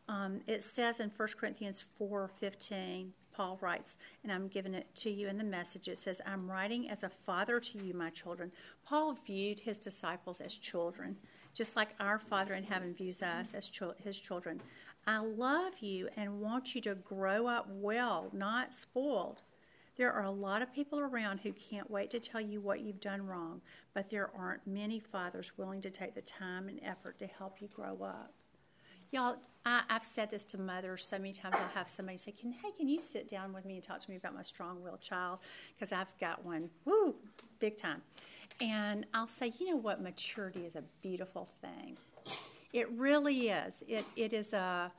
[0.07, 5.27] Um, it says in 1 Corinthians 4:15, Paul writes, and I'm giving it to you
[5.27, 5.87] in the message.
[5.87, 8.51] It says, "I'm writing as a father to you, my children."
[8.83, 11.17] Paul viewed his disciples as children,
[11.53, 14.61] just like our Father in heaven views us as his children.
[15.07, 19.43] I love you and want you to grow up well, not spoiled.
[19.95, 22.99] There are a lot of people around who can't wait to tell you what you've
[22.99, 23.61] done wrong,
[23.93, 27.67] but there aren't many fathers willing to take the time and effort to help you
[27.67, 28.33] grow up.
[29.11, 31.55] Y'all, I, have said this to mothers so many times.
[31.57, 34.09] I'll have somebody say, "Can hey, can you sit down with me and talk to
[34.09, 35.39] me about my strong-willed child?
[35.73, 37.15] Because I've got one, woo,
[37.59, 38.01] big time."
[38.59, 40.01] And I'll say, "You know what?
[40.01, 41.97] Maturity is a beautiful thing.
[42.73, 43.83] It really is.
[43.87, 44.91] It it is a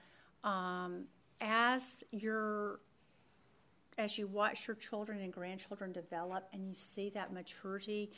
[0.43, 1.05] um,
[1.41, 2.81] as your
[3.99, 8.11] as you watch your children and grandchildren develop, and you see that maturity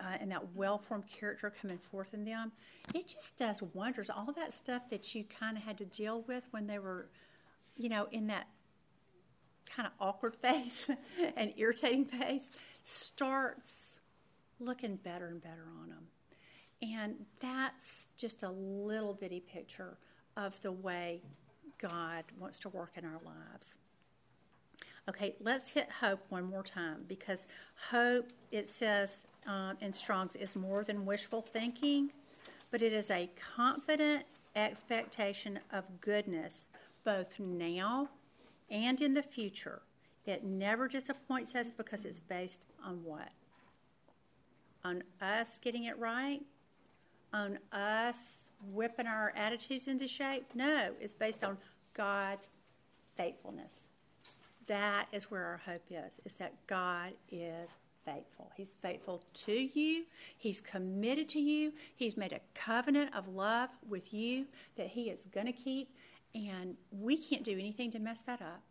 [0.00, 2.52] uh, and that well formed character coming forth in them,
[2.94, 4.10] it just does wonders.
[4.10, 7.08] All that stuff that you kind of had to deal with when they were,
[7.76, 8.46] you know, in that
[9.74, 10.86] kind of awkward phase
[11.36, 12.50] and irritating phase
[12.82, 14.00] starts
[14.60, 16.06] looking better and better on them.
[16.82, 19.96] And that's just a little bitty picture
[20.36, 21.22] of the way
[21.78, 23.68] God wants to work in our lives.
[25.08, 27.46] Okay, let's hit hope one more time because
[27.90, 32.10] hope, it says um, in Strong's, is more than wishful thinking,
[32.70, 34.24] but it is a confident
[34.56, 36.68] expectation of goodness
[37.04, 38.08] both now
[38.70, 39.82] and in the future.
[40.26, 43.28] It never disappoints us because it's based on what?
[44.84, 46.40] On us getting it right?
[47.32, 50.46] On us whipping our attitudes into shape?
[50.54, 51.58] No, it's based on
[51.92, 52.48] God's
[53.16, 53.72] faithfulness.
[54.66, 57.68] That is where our hope is, is that God is
[58.04, 58.50] faithful.
[58.56, 60.04] He's faithful to you.
[60.36, 61.72] He's committed to you.
[61.94, 65.94] He's made a covenant of love with you that he is going to keep,
[66.34, 68.62] and we can't do anything to mess that up.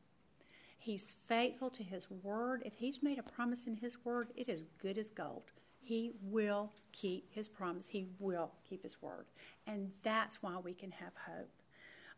[0.78, 2.62] He's faithful to his word.
[2.65, 5.43] If he's made a promise in his word, it is good as gold.
[5.80, 7.88] He will keep his promise.
[7.88, 9.26] He will keep his word.
[9.65, 11.52] And that's why we can have hope.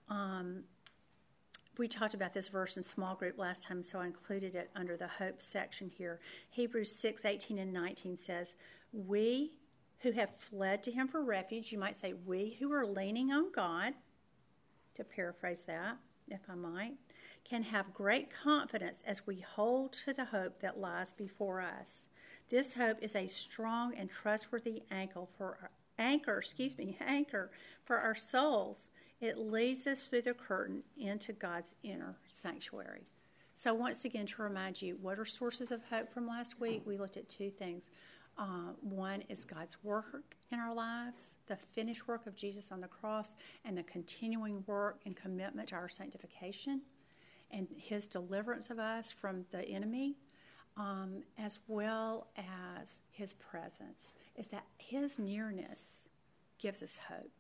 [0.10, 0.64] Um,
[1.78, 4.98] we talked about this verse in small group last time, so I included it under
[4.98, 6.20] the hope section here.
[6.50, 8.56] Hebrews 6 18 and 19 says,
[8.94, 9.52] We
[10.00, 13.52] who have fled to him for refuge, you might say, we who are leaning on
[13.52, 13.94] God,
[14.94, 16.94] to paraphrase that, if I might,
[17.44, 22.08] can have great confidence as we hold to the hope that lies before us.
[22.50, 27.52] This hope is a strong and trustworthy anchor for our, anchor, excuse me, anchor
[27.84, 28.90] for our souls
[29.22, 33.08] it leads us through the curtain into God's inner sanctuary.
[33.56, 36.82] So, once again, to remind you, what are sources of hope from last week?
[36.86, 37.84] We looked at two things.
[38.38, 42.88] Uh, one is God's work in our lives, the finished work of Jesus on the
[42.88, 43.32] cross,
[43.64, 46.82] and the continuing work and commitment to our sanctification
[47.52, 50.18] and his deliverance of us from the enemy,
[50.76, 54.12] um, as well as his presence.
[54.36, 56.10] Is that his nearness
[56.60, 57.32] gives us hope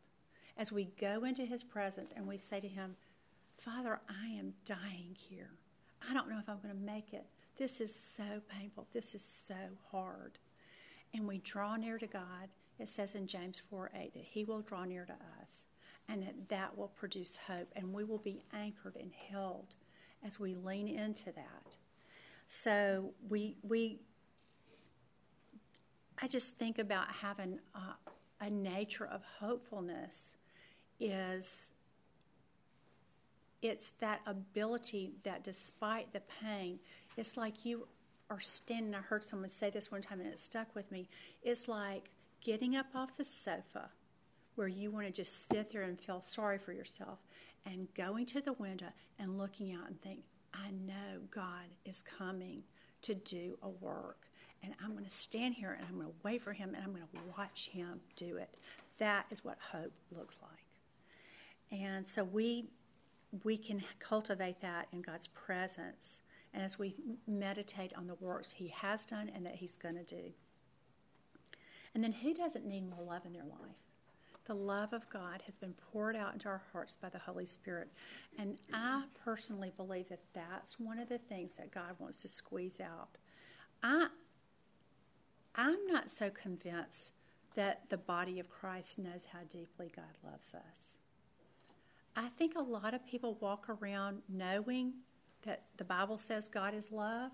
[0.58, 2.96] as we go into his presence and we say to him,
[3.58, 5.52] Father, I am dying here.
[6.08, 7.26] I don't know if I'm going to make it.
[7.58, 8.88] This is so painful.
[8.94, 9.56] This is so
[9.92, 10.38] hard.
[11.14, 12.50] And we draw near to God.
[12.80, 15.64] It says in James 4 8 that he will draw near to us
[16.10, 19.76] and that that will produce hope and we will be anchored and held
[20.26, 21.76] as we lean into that.
[22.48, 24.00] So we, we
[26.22, 30.38] I just think about having a, a nature of hopefulness
[31.00, 31.68] is
[33.62, 36.80] it's that ability that despite the pain,
[37.18, 37.88] it's like you
[38.30, 38.94] are standing.
[38.96, 41.08] I heard someone say this one time and it stuck with me.
[41.44, 42.10] It's like
[42.42, 43.90] getting up off the sofa
[44.56, 47.20] where you want to just sit there and feel sorry for yourself
[47.66, 48.88] and going to the window
[49.20, 50.20] and looking out and think,
[50.54, 52.64] I know God is coming
[53.02, 54.28] to do a work.
[54.64, 56.92] And I'm going to stand here and I'm going to wait for him and I'm
[56.92, 58.50] going to watch him do it.
[58.98, 60.65] That is what hope looks like.
[61.72, 62.66] And so we
[63.44, 66.18] we can cultivate that in God's presence
[66.54, 66.96] and as we
[67.28, 70.32] meditate on the works he has done and that he's going to do.
[71.94, 73.76] And then who doesn't need more love in their life?
[74.46, 77.90] The love of God has been poured out into our hearts by the Holy Spirit.
[78.38, 82.80] And I personally believe that that's one of the things that God wants to squeeze
[82.80, 83.10] out.
[83.84, 84.08] I
[85.56, 87.12] I'm not so convinced
[87.56, 90.95] that the body of Christ knows how deeply God loves us.
[92.16, 94.94] I think a lot of people walk around knowing
[95.44, 97.32] that the Bible says God is love,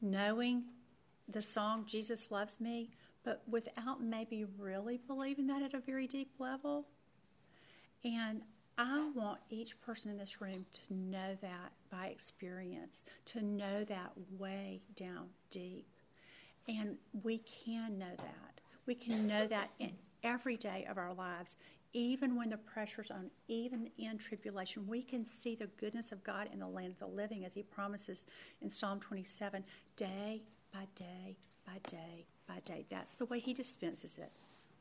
[0.00, 0.64] knowing
[1.28, 2.90] the song Jesus Loves Me,
[3.22, 6.86] but without maybe really believing that at a very deep level.
[8.02, 8.42] And
[8.76, 14.12] I want each person in this room to know that by experience, to know that
[14.38, 15.86] way down deep.
[16.66, 18.60] And we can know that.
[18.86, 21.54] We can know that in every day of our lives,
[21.94, 26.48] even when the pressure's on, even in tribulation, we can see the goodness of God
[26.52, 28.24] in the land of the living as He promises
[28.60, 29.64] in Psalm 27
[29.96, 32.84] day by day by day by day.
[32.90, 34.32] That's the way He dispenses it.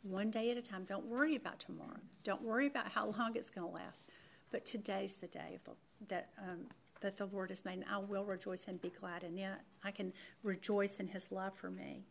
[0.01, 0.85] one day at a time.
[0.85, 1.99] Don't worry about tomorrow.
[2.25, 4.09] Don't worry about how long it's going to last.
[4.51, 5.59] But today's the day
[6.09, 6.67] that um,
[7.01, 9.57] that the Lord has made, and I will rejoice and be glad in it.
[9.83, 12.05] I can rejoice in His love for me.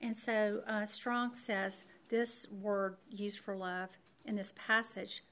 [0.00, 3.90] And so uh, Strong says this word used for love
[4.24, 5.22] in this passage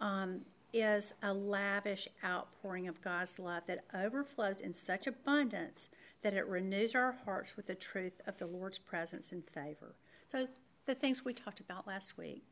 [0.00, 0.40] um,
[0.72, 5.88] is a lavish outpouring of God's love that overflows in such abundance
[6.22, 9.94] that it renews our hearts with the truth of the Lord's presence and favor.
[10.30, 10.46] So,
[10.86, 12.42] the things we talked about last week.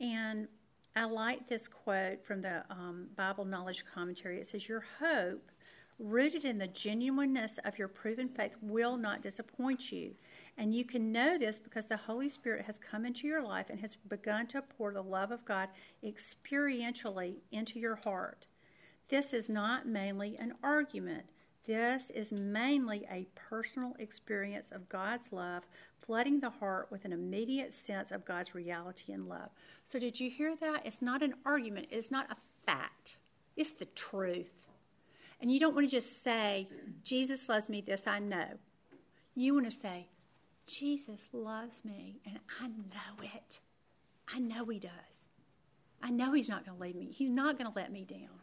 [0.00, 0.46] And
[0.94, 4.38] I like this quote from the um, Bible Knowledge Commentary.
[4.38, 5.50] It says, Your hope,
[5.98, 10.14] rooted in the genuineness of your proven faith, will not disappoint you.
[10.58, 13.80] And you can know this because the Holy Spirit has come into your life and
[13.80, 15.68] has begun to pour the love of God
[16.04, 18.46] experientially into your heart.
[19.08, 21.24] This is not mainly an argument.
[21.66, 25.62] This is mainly a personal experience of God's love,
[26.04, 29.50] flooding the heart with an immediate sense of God's reality and love.
[29.84, 30.84] So, did you hear that?
[30.84, 32.36] It's not an argument, it's not a
[32.66, 33.18] fact,
[33.56, 34.68] it's the truth.
[35.40, 36.68] And you don't want to just say,
[37.04, 38.58] Jesus loves me, this I know.
[39.34, 40.06] You want to say,
[40.78, 43.60] Jesus loves me, and I know it.
[44.32, 44.90] I know He does.
[46.02, 47.10] I know He's not going to leave me.
[47.12, 48.40] He's not going to let me down.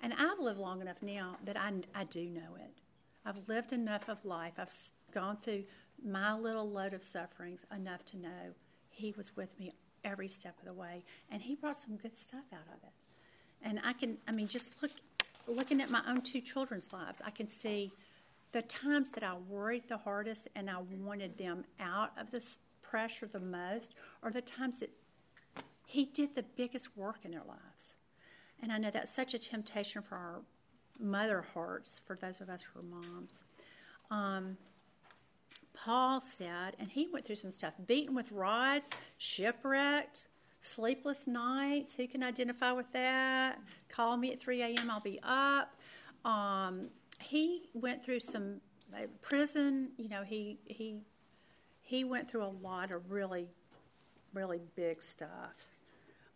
[0.00, 2.78] And I've lived long enough now that I, I do know it.
[3.26, 4.54] I've lived enough of life.
[4.58, 4.72] I've
[5.12, 5.64] gone through
[6.02, 8.54] my little load of sufferings enough to know
[8.88, 9.72] He was with me
[10.04, 12.92] every step of the way, and He brought some good stuff out of it.
[13.62, 14.92] And I can, I mean, just look,
[15.46, 17.92] looking at my own two children's lives, I can see
[18.52, 23.26] the times that I worried the hardest and I wanted them out of this pressure
[23.26, 24.90] the most are the times that
[25.86, 27.94] He did the biggest work in their lives.
[28.62, 30.40] And I know that's such a temptation for our
[30.98, 33.42] mother hearts, for those of us who are moms.
[34.10, 34.56] Um,
[35.72, 40.28] Paul said, and he went through some stuff beaten with rods, shipwrecked,
[40.60, 41.94] sleepless nights.
[41.96, 43.58] Who can identify with that?
[43.88, 45.74] Call me at 3 a.m., I'll be up.
[46.24, 46.88] Um,
[47.20, 48.60] he went through some
[48.94, 49.90] uh, prison.
[49.96, 50.98] You know, he he
[51.82, 53.48] he went through a lot of really,
[54.34, 55.66] really big stuff.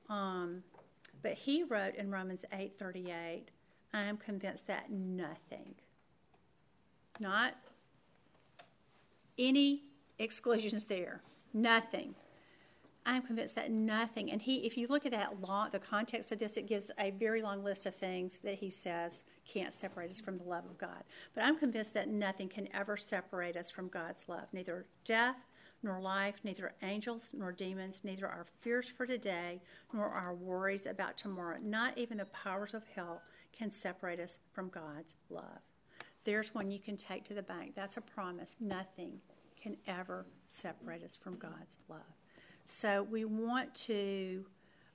[0.09, 0.63] Um,
[1.23, 3.47] but he wrote in Romans eight thirty eight,
[3.93, 5.75] "I am convinced that nothing,
[7.19, 7.55] not
[9.39, 9.83] any
[10.19, 12.15] exclusions there, nothing
[13.07, 16.39] I'm convinced that nothing, and he, if you look at that long, the context of
[16.39, 20.21] this, it gives a very long list of things that he says can't separate us
[20.21, 21.05] from the love of God.
[21.35, 24.47] But I'm convinced that nothing can ever separate us from God's love.
[24.55, 25.37] Neither death
[25.83, 29.61] nor life, neither angels nor demons, neither our fears for today
[29.93, 33.21] nor our worries about tomorrow, not even the powers of hell
[33.53, 35.61] can separate us from God's love.
[36.25, 37.75] There's one you can take to the bank.
[37.77, 38.57] That's a promise.
[38.59, 39.21] Nothing
[39.61, 42.01] can ever separate us from God's love.
[42.67, 44.47] So we want to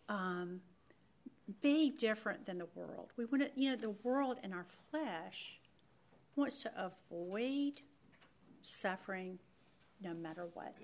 [0.07, 0.61] um,
[1.61, 3.11] be different than the world.
[3.17, 5.59] We want to, you know, the world and our flesh
[6.35, 7.81] wants to avoid
[8.61, 9.39] suffering
[10.01, 10.75] no matter what.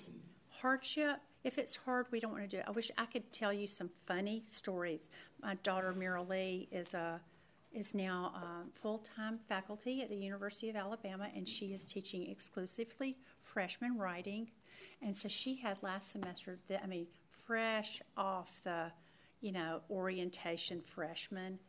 [0.50, 2.65] Hardship, if it's hard, we don't want to do it.
[2.67, 5.02] I wish I could tell you some funny stories.
[5.41, 7.19] My daughter Mira Lee is a
[7.74, 8.32] is now
[8.74, 14.50] full time faculty at the University of Alabama, and she is teaching exclusively freshman writing
[15.01, 17.08] and so she had last semester, the, I mean,
[17.45, 18.91] fresh off the,
[19.41, 21.60] you know, orientation freshman.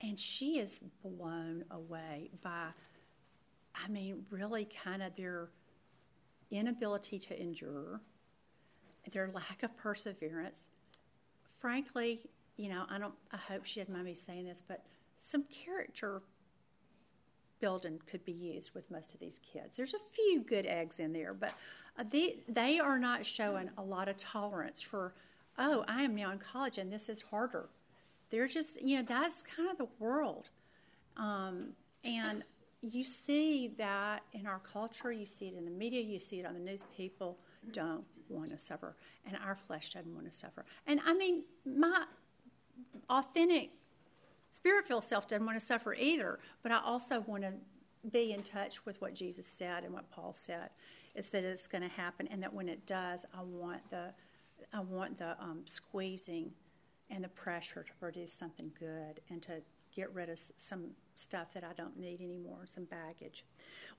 [0.00, 2.68] And she is blown away by,
[3.74, 5.48] I mean, really kind of their
[6.50, 8.00] inability to endure,
[9.12, 10.58] their lack of perseverance.
[11.60, 12.20] Frankly,
[12.56, 14.84] you know, I don't, I hope she didn't mind me saying this, but
[15.18, 16.22] some character
[17.62, 19.76] building could be used with most of these kids.
[19.76, 21.54] There's a few good eggs in there, but
[21.98, 25.14] uh, they, they are not showing a lot of tolerance for,
[25.58, 27.68] oh, I am now in college and this is harder.
[28.30, 30.48] They're just, you know, that's kind of the world.
[31.16, 31.68] Um,
[32.02, 32.42] and
[32.82, 36.46] you see that in our culture, you see it in the media, you see it
[36.46, 36.82] on the news.
[36.96, 37.38] People
[37.70, 38.96] don't want to suffer,
[39.26, 40.64] and our flesh doesn't want to suffer.
[40.86, 42.06] And I mean, my
[43.08, 43.70] authentic
[44.52, 47.52] spirit filled self doesn't want to suffer either, but I also want to
[48.10, 50.70] be in touch with what Jesus said and what Paul said
[51.14, 54.12] is that it's going to happen, and that when it does, I want the
[54.72, 56.52] I want the um, squeezing
[57.10, 59.60] and the pressure to produce something good and to
[59.94, 63.44] get rid of some stuff that I don't need anymore, some baggage.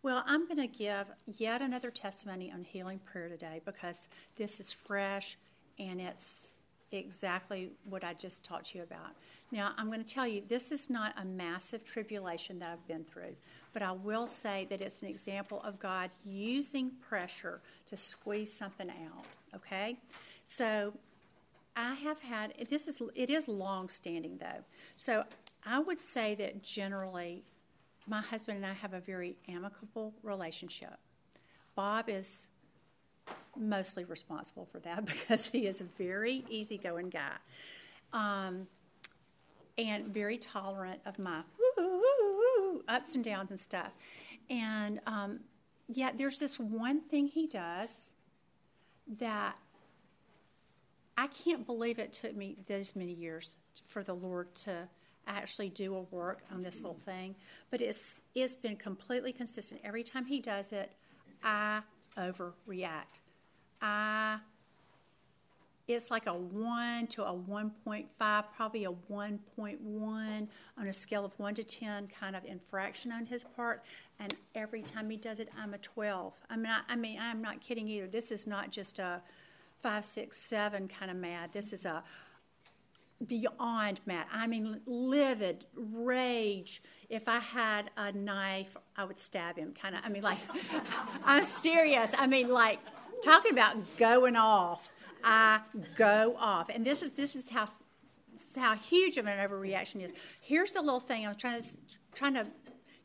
[0.02, 4.72] Well, I'm going to give yet another testimony on healing prayer today because this is
[4.72, 5.38] fresh
[5.78, 6.54] and it's
[6.92, 9.16] exactly what I just talked to you about.
[9.54, 13.04] Now, I'm going to tell you this is not a massive tribulation that I've been
[13.04, 13.36] through.
[13.72, 18.90] But I will say that it's an example of God using pressure to squeeze something
[18.90, 19.26] out,
[19.56, 20.00] okay?
[20.48, 20.92] So
[21.76, 24.64] I have had this is it is long standing though.
[24.98, 25.24] So
[25.64, 27.44] I would say that generally
[28.08, 30.98] my husband and I have a very amicable relationship.
[31.76, 32.48] Bob is
[33.56, 37.38] mostly responsible for that because he is a very easygoing guy.
[38.14, 38.68] Um,
[39.78, 41.42] and very tolerant of my
[42.88, 43.92] ups and downs and stuff.
[44.50, 45.40] And um,
[45.88, 47.90] yet, there's this one thing he does
[49.20, 49.58] that
[51.18, 53.58] I can't believe it took me those many years
[53.88, 54.88] for the Lord to
[55.28, 57.36] actually do a work on this whole thing.
[57.70, 59.82] But it's it's been completely consistent.
[59.84, 60.92] Every time he does it,
[61.44, 61.82] I
[62.18, 63.22] overreact.
[63.82, 64.38] I
[65.88, 68.06] it's like a 1 to a 1.5,
[68.56, 73.44] probably a 1.1 on a scale of 1 to 10 kind of infraction on his
[73.44, 73.84] part.
[74.20, 76.34] And every time he does it, I'm a 12.
[76.50, 78.08] I mean, I, I mean, I'm not kidding either.
[78.08, 79.22] This is not just a
[79.82, 81.50] 5, 6, 7 kind of mad.
[81.52, 82.04] This is a
[83.28, 84.28] beyond mad.
[84.32, 86.82] I mean, livid, rage.
[87.10, 90.02] If I had a knife, I would stab him, kind of.
[90.06, 90.40] I mean, like,
[91.26, 92.10] I'm serious.
[92.18, 92.80] I mean, like,
[93.24, 94.90] talking about going off.
[95.24, 95.62] I
[95.96, 96.70] go off.
[96.70, 97.70] And this is this is how
[98.56, 100.12] how huge of an overreaction is.
[100.42, 101.70] Here's the little thing I'm trying to
[102.14, 102.48] trying to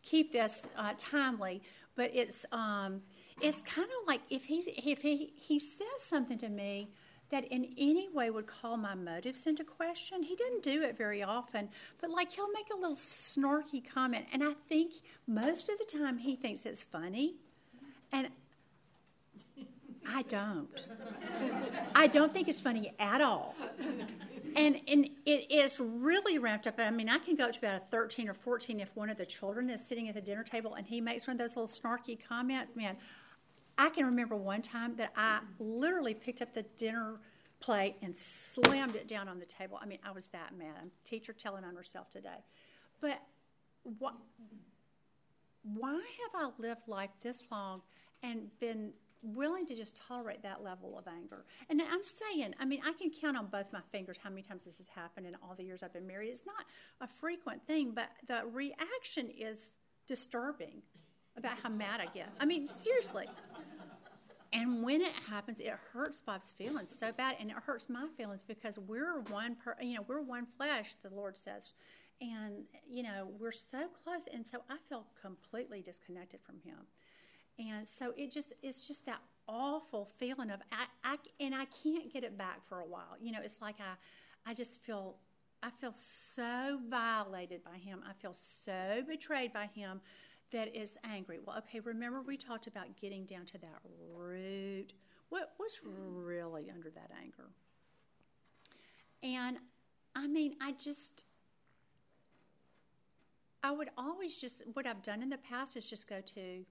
[0.02, 1.62] keep this uh, timely,
[1.96, 3.02] but it's um,
[3.40, 6.90] it's kind of like if he if he he says something to me
[7.30, 10.22] that in any way would call my motives into question.
[10.22, 11.68] He doesn't do it very often,
[12.00, 14.92] but like he'll make a little snarky comment, and I think
[15.26, 17.36] most of the time he thinks it's funny,
[18.12, 18.28] and
[20.10, 20.68] I don't.
[21.94, 23.54] I don't think it's funny at all.
[24.56, 26.74] And, and it is really ramped up.
[26.78, 29.18] I mean, I can go up to about a 13 or 14 if one of
[29.18, 31.68] the children is sitting at the dinner table and he makes one of those little
[31.68, 32.74] snarky comments.
[32.74, 32.96] Man,
[33.76, 37.20] I can remember one time that I literally picked up the dinner
[37.60, 39.78] plate and slammed it down on the table.
[39.80, 40.74] I mean, I was that mad.
[40.80, 42.44] I'm teacher telling on herself today.
[43.00, 43.20] But
[43.98, 44.14] what,
[45.62, 47.82] why have I lived life this long
[48.22, 48.92] and been
[49.22, 51.44] willing to just tolerate that level of anger.
[51.68, 54.64] And I'm saying, I mean, I can count on both my fingers how many times
[54.64, 56.30] this has happened in all the years I've been married.
[56.30, 56.66] It's not
[57.00, 59.72] a frequent thing, but the reaction is
[60.06, 60.82] disturbing
[61.36, 62.30] about how mad I get.
[62.40, 63.26] I mean, seriously.
[64.52, 68.42] And when it happens, it hurts Bob's feelings so bad, and it hurts my feelings
[68.46, 70.94] because we're one, per, you know, we're one flesh.
[71.02, 71.74] The Lord says,
[72.20, 76.78] and you know, we're so close, and so I feel completely disconnected from Him.
[77.58, 82.12] And so it just it's just that awful feeling of I, I and I can't
[82.12, 83.16] get it back for a while.
[83.20, 85.16] You know, it's like I I just feel
[85.62, 85.94] I feel
[86.36, 88.02] so violated by him.
[88.08, 88.34] I feel
[88.64, 90.00] so betrayed by him
[90.52, 91.38] that it's angry.
[91.44, 93.80] Well, okay, remember we talked about getting down to that
[94.14, 94.92] root.
[95.28, 97.50] What was really under that anger?
[99.22, 99.58] And
[100.14, 101.24] I mean, I just
[103.62, 106.64] I would always just what I've done in the past is just go to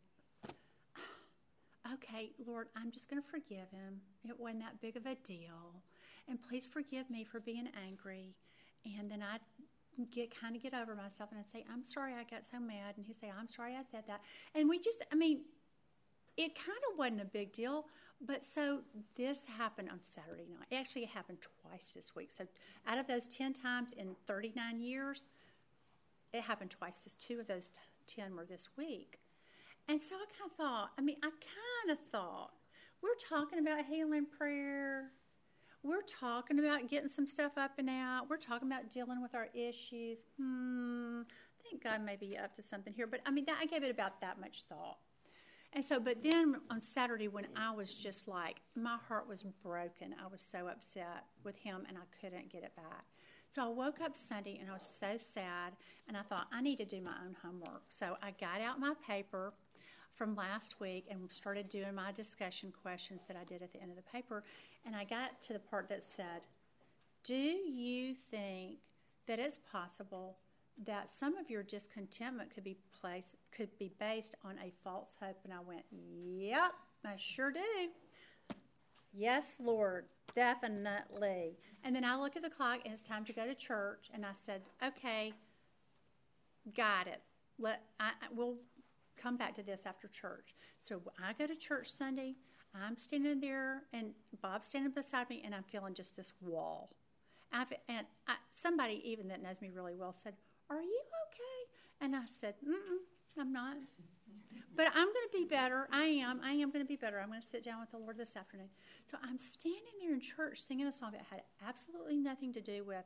[1.94, 4.02] okay, Lord, I'm just going to forgive him.
[4.28, 5.82] It wasn't that big of a deal.
[6.30, 8.36] And please forgive me for being angry.
[8.86, 9.42] And then I'd
[10.12, 12.96] get kind of get over myself and I'd say, I'm sorry I got so mad.
[12.98, 14.22] And he'd say, I'm sorry I said that.
[14.56, 15.42] And we just, I mean,
[16.36, 17.86] it kind of wasn't a big deal.
[18.26, 18.80] But so
[19.16, 20.78] this happened on Saturday night.
[20.78, 22.32] Actually, it happened twice this week.
[22.36, 22.46] So
[22.88, 25.30] out of those 10 times in 39 years,
[26.34, 27.02] it happened twice.
[27.20, 27.72] Two of those
[28.08, 29.20] 10 were this week.
[29.90, 32.52] And so I kind of thought, I mean, I kind of thought,
[33.02, 35.12] we're talking about healing prayer.
[35.84, 38.26] We're talking about getting some stuff up and out.
[38.30, 40.18] We're talking about dealing with our issues.
[40.38, 43.08] Hmm, I think God may be up to something here.
[43.08, 44.98] But I mean, that, I gave it about that much thought.
[45.74, 50.16] And so, but then on Saturday, when I was just like, my heart was broken,
[50.22, 53.06] I was so upset with him and I couldn't get it back.
[53.52, 55.74] So I woke up Sunday and I was so sad,
[56.08, 57.84] and I thought, I need to do my own homework.
[57.90, 59.54] So I got out my paper
[60.18, 63.91] from last week and started doing my discussion questions that I did at the end
[63.91, 64.43] of the paper.
[64.86, 66.45] And I got to the part that said,
[67.24, 68.78] Do you think
[69.28, 70.38] that it's possible
[70.86, 75.38] that some of your discontentment could be placed could be based on a false hope?
[75.43, 76.72] And I went, Yep,
[77.05, 77.59] I sure do.
[79.13, 80.05] Yes, Lord,
[80.36, 81.57] definitely.
[81.84, 84.26] And then I look at the clock and it's time to go to church and
[84.26, 85.34] I said, Okay,
[86.76, 87.22] got it.
[87.59, 88.57] Let I we'll
[89.22, 90.55] come back to this after church.
[90.80, 92.36] So I go to church Sunday.
[92.76, 94.11] I'm standing there, and
[94.41, 96.89] Bob's standing beside me, and I'm feeling just this wall.
[97.51, 100.34] I've, and I, somebody even that knows me really well said,
[100.70, 103.78] "Are you okay?" And I said, Mm-mm, "I'm not."
[104.76, 105.88] But I'm going to be better.
[105.91, 106.39] I am.
[106.43, 107.20] I am going to be better.
[107.20, 108.70] I'm going to sit down with the Lord this afternoon.
[109.09, 112.84] So I'm standing there in church singing a song that had absolutely nothing to do
[112.84, 113.05] with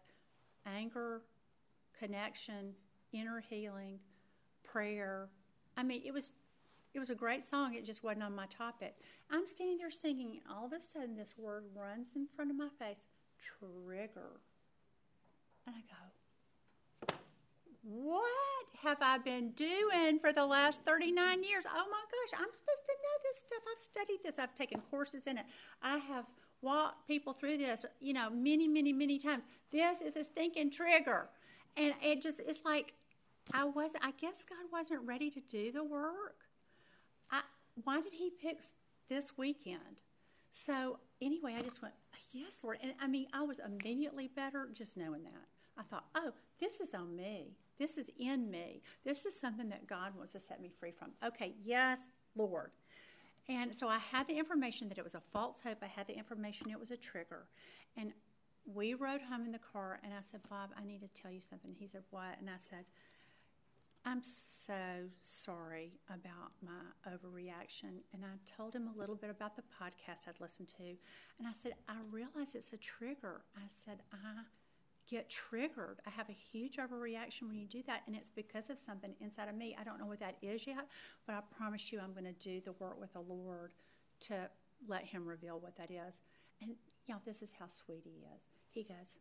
[0.65, 1.21] anger,
[1.97, 2.73] connection,
[3.13, 3.99] inner healing,
[4.63, 5.29] prayer.
[5.77, 6.31] I mean, it was
[6.93, 7.73] it was a great song.
[7.73, 8.95] It just wasn't on my topic.
[9.29, 12.57] I'm standing there singing, and all of a sudden, this word runs in front of
[12.57, 13.03] my face
[13.39, 14.41] trigger.
[15.65, 17.15] And I go,
[17.83, 18.25] What
[18.83, 21.65] have I been doing for the last 39 years?
[21.65, 23.63] Oh my gosh, I'm supposed to know this stuff.
[23.71, 25.45] I've studied this, I've taken courses in it.
[25.81, 26.25] I have
[26.61, 29.43] walked people through this, you know, many, many, many times.
[29.71, 31.29] This is a stinking trigger.
[31.77, 32.93] And it just, it's like,
[33.53, 36.45] I was, I guess God wasn't ready to do the work
[37.31, 37.41] I,
[37.83, 38.61] why did he pick
[39.09, 40.01] this weekend?
[40.51, 41.93] So anyway, I just went,
[42.33, 42.77] yes, Lord.
[42.83, 45.47] And I mean, I was immediately better just knowing that.
[45.77, 47.55] I thought, oh, this is on me.
[47.79, 48.81] This is in me.
[49.05, 51.11] This is something that God wants to set me free from.
[51.25, 51.99] Okay, yes,
[52.35, 52.71] Lord.
[53.49, 55.77] And so I had the information that it was a false hope.
[55.81, 57.47] I had the information it was a trigger.
[57.97, 58.11] And
[58.65, 61.41] we rode home in the car, and I said, Bob, I need to tell you
[61.49, 61.75] something.
[61.79, 62.37] He said, What?
[62.39, 62.85] And I said,
[64.05, 64.73] I'm so
[65.19, 68.01] sorry about my overreaction.
[68.13, 70.83] And I told him a little bit about the podcast I'd listened to.
[70.83, 73.41] And I said, I realize it's a trigger.
[73.55, 74.41] I said, I
[75.09, 75.99] get triggered.
[76.07, 78.01] I have a huge overreaction when you do that.
[78.07, 79.75] And it's because of something inside of me.
[79.79, 80.87] I don't know what that is yet,
[81.27, 83.73] but I promise you I'm going to do the work with the Lord
[84.21, 84.49] to
[84.87, 86.15] let Him reveal what that is.
[86.61, 86.71] And,
[87.05, 88.41] you know, this is how sweet He is.
[88.69, 89.17] He goes,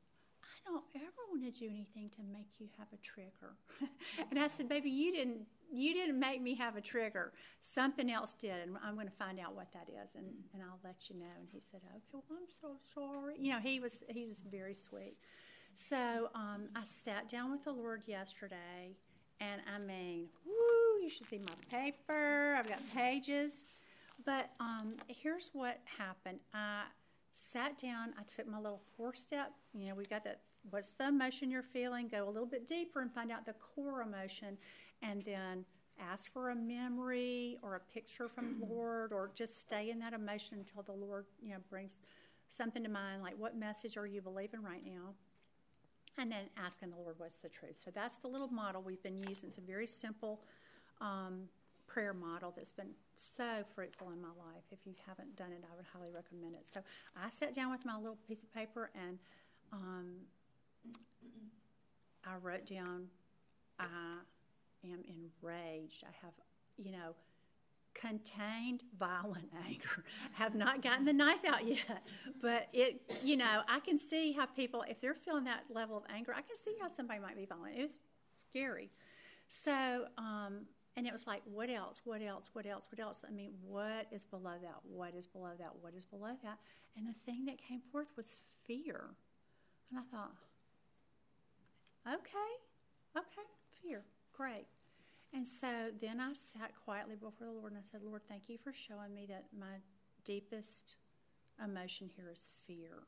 [0.66, 3.54] I don't ever want to do anything to make you have a trigger.
[4.30, 7.32] and I said, baby, you didn't you didn't make me have a trigger.
[7.62, 10.80] Something else did, and I'm going to find out what that is, and, and I'll
[10.82, 11.30] let you know.
[11.38, 13.36] And he said, okay, well, I'm so sorry.
[13.38, 15.16] You know, he was he was very sweet.
[15.74, 18.96] So um, I sat down with the Lord yesterday,
[19.40, 21.02] and I mean, woo!
[21.02, 22.56] You should see my paper.
[22.58, 23.64] I've got pages.
[24.26, 26.40] But um, here's what happened.
[26.52, 26.84] I
[27.52, 31.08] sat down, I took my little four step, you know, we got that what's the
[31.08, 34.58] emotion you're feeling, go a little bit deeper and find out the core emotion,
[35.02, 35.64] and then
[35.98, 40.12] ask for a memory or a picture from the Lord, or just stay in that
[40.12, 41.98] emotion until the Lord, you know, brings
[42.48, 45.14] something to mind, like what message are you believing right now?
[46.18, 47.80] And then asking the Lord what's the truth.
[47.82, 49.48] So that's the little model we've been using.
[49.48, 50.42] It's a very simple
[51.00, 51.44] um,
[51.92, 52.92] prayer model that's been
[53.36, 54.64] so fruitful in my life.
[54.70, 56.66] If you haven't done it, I would highly recommend it.
[56.72, 56.80] So
[57.16, 59.18] I sat down with my little piece of paper and
[59.72, 60.16] um,
[62.24, 63.06] I wrote down,
[63.78, 64.18] I
[64.84, 66.04] am enraged.
[66.04, 66.34] I have,
[66.76, 67.14] you know,
[67.94, 70.04] contained violent anger.
[70.32, 72.04] have not gotten the knife out yet,
[72.40, 76.04] but it, you know, I can see how people, if they're feeling that level of
[76.14, 77.76] anger, I can see how somebody might be violent.
[77.76, 77.94] It was
[78.48, 78.90] scary.
[79.48, 80.66] So, um,
[81.00, 82.02] and it was like, what else?
[82.04, 82.50] What else?
[82.52, 82.86] What else?
[82.92, 83.24] What else?
[83.26, 84.80] I mean, what is below that?
[84.84, 85.70] What is below that?
[85.80, 86.58] What is below that?
[86.94, 88.36] And the thing that came forth was
[88.66, 89.06] fear.
[89.90, 90.32] And I thought,
[92.06, 93.48] okay, okay,
[93.82, 94.02] fear,
[94.36, 94.66] great.
[95.32, 98.58] And so then I sat quietly before the Lord and I said, Lord, thank you
[98.62, 99.80] for showing me that my
[100.26, 100.96] deepest
[101.64, 103.04] emotion here is fear.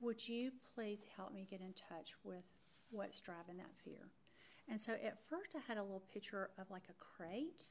[0.00, 2.44] Would you please help me get in touch with
[2.90, 4.10] what's driving that fear?
[4.70, 7.64] And so at first I had a little picture of like a crate.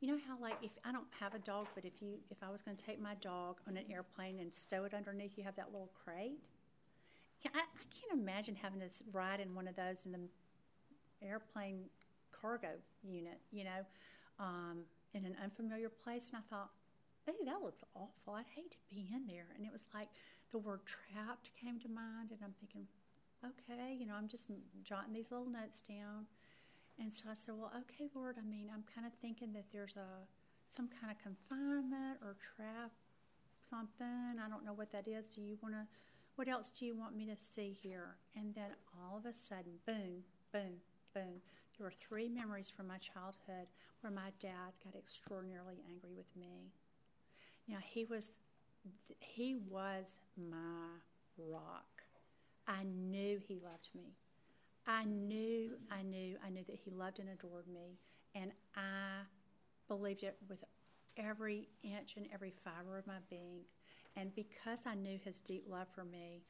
[0.00, 2.50] You know how like if I don't have a dog, but if you if I
[2.50, 5.56] was going to take my dog on an airplane and stow it underneath, you have
[5.56, 6.48] that little crate.
[7.46, 11.84] I, I can't imagine having to ride in one of those in the airplane
[12.32, 12.70] cargo
[13.02, 13.38] unit.
[13.52, 13.84] You know,
[14.38, 14.78] um,
[15.14, 16.70] in an unfamiliar place, and I thought,
[17.26, 18.34] hey, that looks awful.
[18.34, 19.46] I'd hate to be in there.
[19.56, 20.08] And it was like
[20.50, 22.86] the word trapped came to mind, and I'm thinking,
[23.44, 24.48] okay, you know, I'm just
[24.82, 26.26] jotting these little notes down.
[27.00, 29.96] And so I said, well, okay, Lord, I mean, I'm kind of thinking that there's
[29.96, 30.28] a
[30.74, 32.92] some kind of confinement or trap,
[33.68, 34.38] something.
[34.38, 35.26] I don't know what that is.
[35.26, 35.86] Do you want to,
[36.36, 38.16] what else do you want me to see here?
[38.36, 40.22] And then all of a sudden, boom,
[40.52, 40.78] boom,
[41.14, 41.42] boom.
[41.76, 43.66] There were three memories from my childhood
[44.00, 46.70] where my dad got extraordinarily angry with me.
[47.66, 48.34] Now, he was,
[49.18, 51.00] he was my
[51.36, 52.02] rock.
[52.68, 54.14] I knew he loved me.
[54.86, 57.98] I knew, I knew, I knew that He loved and adored me,
[58.34, 59.22] and I
[59.88, 60.64] believed it with
[61.16, 63.60] every inch and every fiber of my being.
[64.16, 66.42] And because I knew His deep love for me,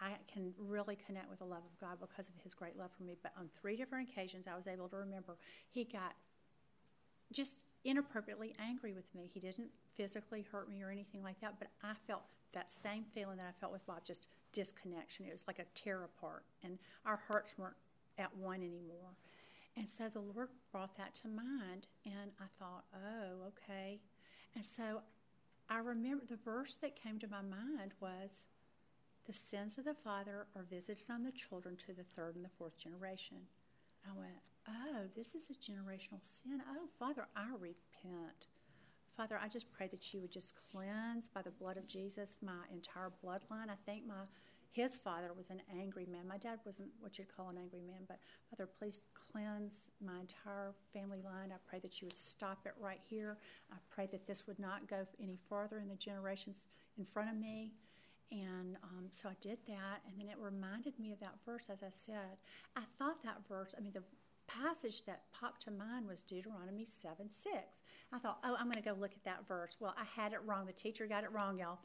[0.00, 3.04] I can really connect with the love of God because of His great love for
[3.04, 3.16] me.
[3.22, 5.36] But on three different occasions, I was able to remember
[5.70, 6.14] He got
[7.32, 9.30] just inappropriately angry with me.
[9.32, 12.22] He didn't physically hurt me or anything like that, but I felt
[12.54, 15.26] that same feeling that I felt with Bob, just disconnection.
[15.26, 17.76] It was like a tear apart, and our hearts weren't
[18.18, 19.16] at one anymore.
[19.76, 24.00] And so the Lord brought that to mind, and I thought, oh, okay.
[24.54, 25.02] And so
[25.68, 28.44] I remember the verse that came to my mind was,
[29.26, 32.50] the sins of the father are visited on the children to the third and the
[32.58, 33.36] fourth generation.
[34.06, 36.62] I went, oh, this is a generational sin.
[36.70, 38.48] Oh, Father, I repent.
[39.18, 42.62] Father, I just pray that you would just cleanse by the blood of Jesus my
[42.72, 43.68] entire bloodline.
[43.68, 44.14] I think my
[44.70, 46.28] his father was an angry man.
[46.28, 49.00] My dad wasn't what you'd call an angry man, but Father, please
[49.32, 51.50] cleanse my entire family line.
[51.50, 53.38] I pray that you would stop it right here.
[53.72, 56.60] I pray that this would not go any farther in the generations
[56.96, 57.72] in front of me.
[58.30, 61.82] And um, so I did that, and then it reminded me of that verse, as
[61.82, 62.38] I said.
[62.76, 64.04] I thought that verse, I mean, the
[64.46, 67.54] passage that popped to mind was Deuteronomy 7 6.
[68.12, 69.76] I thought, oh, I'm going to go look at that verse.
[69.80, 70.66] Well, I had it wrong.
[70.66, 71.78] The teacher got it wrong, y'all.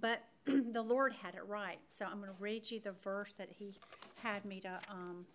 [0.00, 1.80] But the Lord had it right.
[1.88, 3.74] So I'm going to read you the verse that He
[4.22, 5.26] had me to, um,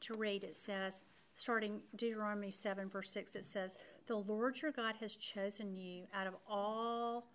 [0.00, 0.44] to read.
[0.44, 0.94] It says,
[1.36, 3.76] starting Deuteronomy 7, verse 6, it says,
[4.06, 7.26] The Lord your God has chosen you out of all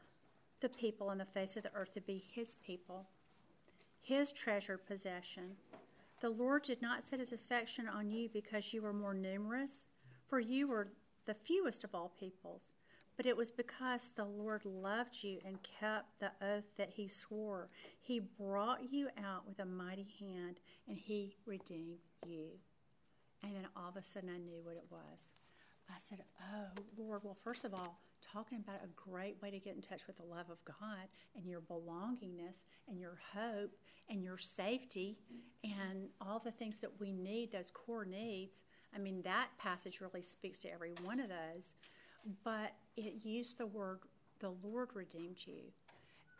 [0.61, 3.05] the people on the face of the earth to be his people,
[4.01, 5.51] his treasured possession.
[6.21, 9.85] The Lord did not set his affection on you because you were more numerous,
[10.27, 10.89] for you were
[11.29, 12.73] the fewest of all peoples,
[13.15, 17.69] but it was because the Lord loved you and kept the oath that he swore.
[18.01, 22.47] He brought you out with a mighty hand, and he redeemed you.
[23.43, 25.29] And then all of a sudden I knew what it was.
[25.87, 27.99] I said, Oh, Lord, well, first of all,
[28.33, 31.45] talking about a great way to get in touch with the love of God and
[31.45, 32.57] your belongingness
[32.87, 33.71] and your hope
[34.09, 35.19] and your safety
[35.63, 38.63] and all the things that we need, those core needs.
[38.95, 41.73] I mean, that passage really speaks to every one of those.
[42.43, 43.99] But it used the word,
[44.39, 45.71] the Lord redeemed you.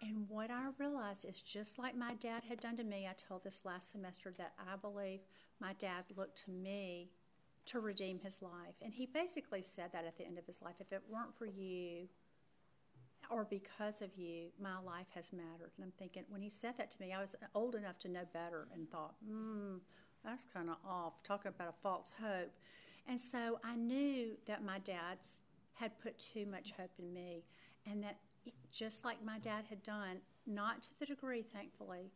[0.02, 3.43] And what I realized is just like my dad had done to me, I told
[3.43, 5.20] this last semester that I believe
[5.60, 7.10] my dad looked to me
[7.66, 8.76] to redeem his life.
[8.82, 11.45] And he basically said that at the end of his life if it weren't for
[11.45, 12.08] you
[13.30, 15.72] or because of you, my life has mattered.
[15.78, 18.24] And I'm thinking, when he said that to me, I was old enough to know
[18.34, 19.76] better and thought, hmm,
[20.24, 22.51] that's kind of off, talking about a false hope.
[23.07, 25.39] And so I knew that my dad's
[25.74, 27.43] had put too much hope in me,
[27.89, 28.17] and that
[28.72, 32.11] just like my dad had done, not to the degree, thankfully,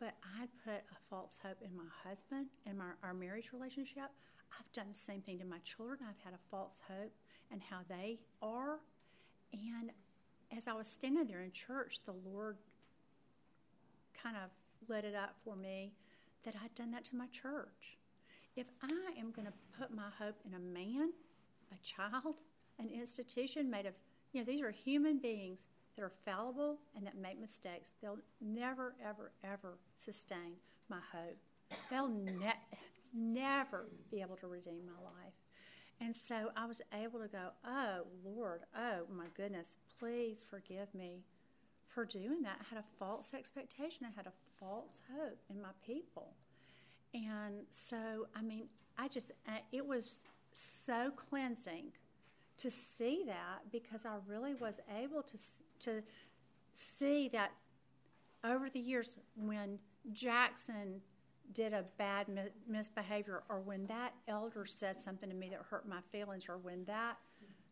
[0.00, 4.10] but I'd put a false hope in my husband and my, our marriage relationship.
[4.58, 6.00] I've done the same thing to my children.
[6.08, 7.12] I've had a false hope
[7.50, 8.78] and how they are.
[9.52, 9.90] And
[10.56, 12.56] as I was standing there in church, the Lord
[14.22, 14.50] kind of
[14.88, 15.92] let it up for me
[16.48, 17.98] that I'd done that to my church.
[18.56, 21.10] If I am going to put my hope in a man,
[21.70, 22.36] a child,
[22.78, 23.92] an institution made of,
[24.32, 28.94] you know, these are human beings that are fallible and that make mistakes, they'll never,
[29.04, 30.54] ever, ever sustain
[30.88, 31.36] my hope.
[31.90, 32.54] They'll ne-
[33.12, 35.34] never be able to redeem my life.
[36.00, 41.24] And so I was able to go, oh, Lord, oh, my goodness, please forgive me
[41.98, 42.58] for doing that.
[42.60, 46.32] I had a false expectation, I had a false hope in my people.
[47.12, 49.32] And so, I mean, I just,
[49.72, 50.20] it was
[50.52, 51.86] so cleansing
[52.58, 55.36] to see that because I really was able to,
[55.86, 56.02] to
[56.72, 57.50] see that
[58.44, 59.80] over the years when
[60.12, 61.00] Jackson
[61.52, 62.26] did a bad
[62.68, 66.84] misbehavior or when that elder said something to me that hurt my feelings or when
[66.84, 67.16] that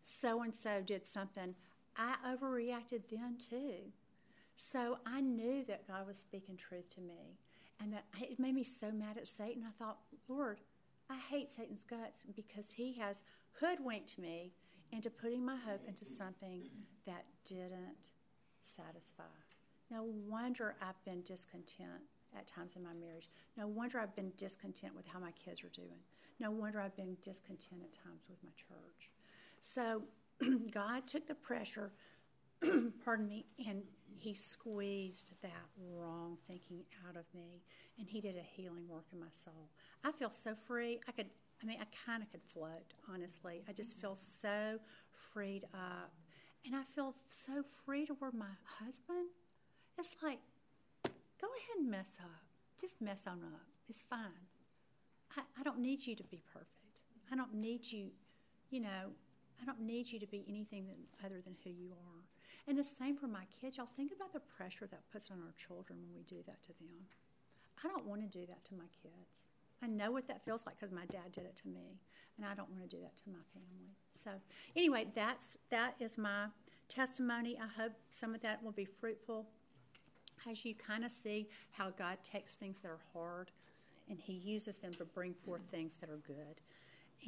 [0.02, 1.54] so and so did something,
[1.96, 3.92] I overreacted then too.
[4.56, 7.38] So I knew that God was speaking truth to me
[7.80, 9.64] and that it made me so mad at Satan.
[9.66, 9.98] I thought,
[10.28, 10.60] Lord,
[11.10, 13.22] I hate Satan's guts because he has
[13.60, 14.52] hoodwinked me
[14.92, 16.68] into putting my hope into something
[17.06, 18.10] that didn't
[18.60, 19.24] satisfy.
[19.90, 22.02] No wonder I've been discontent
[22.36, 23.28] at times in my marriage.
[23.56, 26.00] No wonder I've been discontent with how my kids are doing.
[26.40, 29.10] No wonder I've been discontent at times with my church.
[29.62, 30.02] So
[30.72, 31.92] God took the pressure,
[33.04, 33.82] pardon me, and
[34.18, 37.62] He squeezed that wrong thinking out of me,
[37.98, 39.70] and He did a healing work in my soul.
[40.04, 41.00] I feel so free.
[41.08, 41.26] I could,
[41.62, 43.62] I mean, I kind of could float, honestly.
[43.68, 44.00] I just mm-hmm.
[44.00, 44.78] feel so
[45.32, 46.12] freed up.
[46.64, 47.14] And I feel
[47.46, 49.28] so free toward my husband.
[49.98, 50.40] It's like
[51.40, 52.44] Go ahead and mess up.
[52.80, 53.66] Just mess on up.
[53.88, 54.48] It's fine.
[55.36, 57.02] I, I don't need you to be perfect.
[57.30, 58.08] I don't need you,
[58.70, 59.12] you know,
[59.60, 62.22] I don't need you to be anything than, other than who you are.
[62.68, 63.76] And the same for my kids.
[63.76, 66.68] Y'all think about the pressure that puts on our children when we do that to
[66.80, 67.06] them.
[67.84, 69.44] I don't want to do that to my kids.
[69.82, 72.00] I know what that feels like because my dad did it to me,
[72.36, 73.90] and I don't want to do that to my family.
[74.22, 74.30] So,
[74.74, 76.46] anyway, that's that is my
[76.88, 77.58] testimony.
[77.62, 79.46] I hope some of that will be fruitful
[80.50, 83.50] as you kind of see how God takes things that are hard
[84.08, 86.60] and He uses them to bring forth things that are good.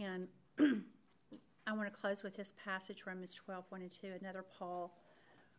[0.01, 0.29] and
[1.67, 4.97] I want to close with this passage, Romans 12, 1 and 2, another Paul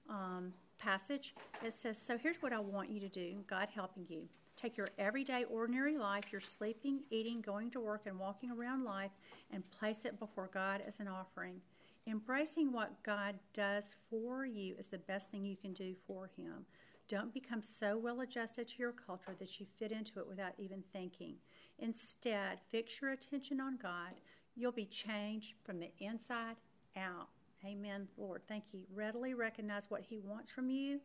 [0.10, 1.36] um, passage.
[1.64, 4.24] It says, So here's what I want you to do, God helping you.
[4.56, 9.12] Take your everyday, ordinary life, your sleeping, eating, going to work, and walking around life,
[9.52, 11.62] and place it before God as an offering.
[12.08, 16.66] Embracing what God does for you is the best thing you can do for Him.
[17.08, 20.84] Don't become so well adjusted to your culture that you fit into it without even
[20.92, 21.36] thinking.
[21.80, 24.14] Instead, fix your attention on God.
[24.56, 26.56] You'll be changed from the inside
[26.98, 27.30] out.
[27.66, 28.42] Amen, Lord.
[28.48, 28.84] Thank you.
[28.94, 31.00] Readily recognize what He wants from you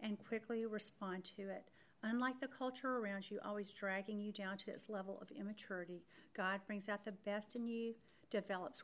[0.00, 1.64] and quickly respond to it.
[2.02, 6.02] Unlike the culture around you, always dragging you down to its level of immaturity,
[6.36, 7.94] God brings out the best in you,
[8.30, 8.82] develops,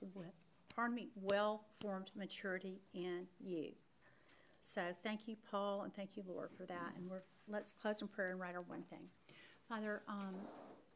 [0.74, 3.70] pardon me, well-formed maturity in you.
[4.62, 6.94] So thank you, Paul, and thank you, Lord, for that.
[6.96, 9.06] And we're let's close in prayer and write our one thing.
[9.68, 10.34] Father, um,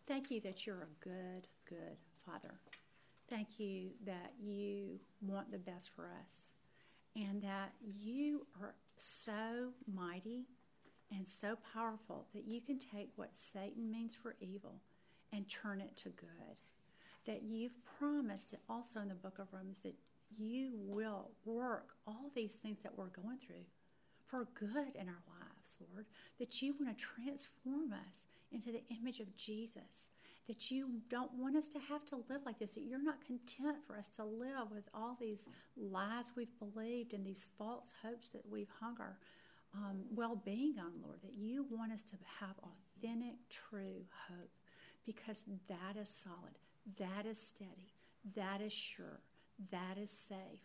[0.07, 2.55] thank you that you're a good, good Father.
[3.29, 6.47] Thank you that you want the best for us
[7.15, 10.47] and that you are so mighty
[11.15, 14.81] and so powerful that you can take what Satan means for evil
[15.33, 16.61] and turn it to good.
[17.27, 19.97] That you've promised also in the book of Romans that
[20.39, 23.67] you will work all these things that we're going through
[24.27, 26.07] for good in our lives, Lord.
[26.39, 30.09] That you want to transform us into the image of Jesus
[30.49, 33.77] that you don't want us to have to live like this, that you're not content
[33.87, 35.45] for us to live with all these
[35.77, 39.19] lies we've believed and these false hopes that we've hung our
[39.75, 44.51] um, well being on, Lord, that you want us to have authentic, true hope
[45.05, 46.59] because that is solid,
[46.99, 47.93] that is steady,
[48.35, 49.21] that is sure,
[49.71, 50.61] that is safe.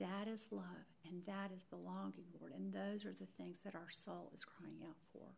[0.00, 2.52] That is love, and that is belonging, Lord.
[2.54, 5.28] And those are the things that our soul is crying out for.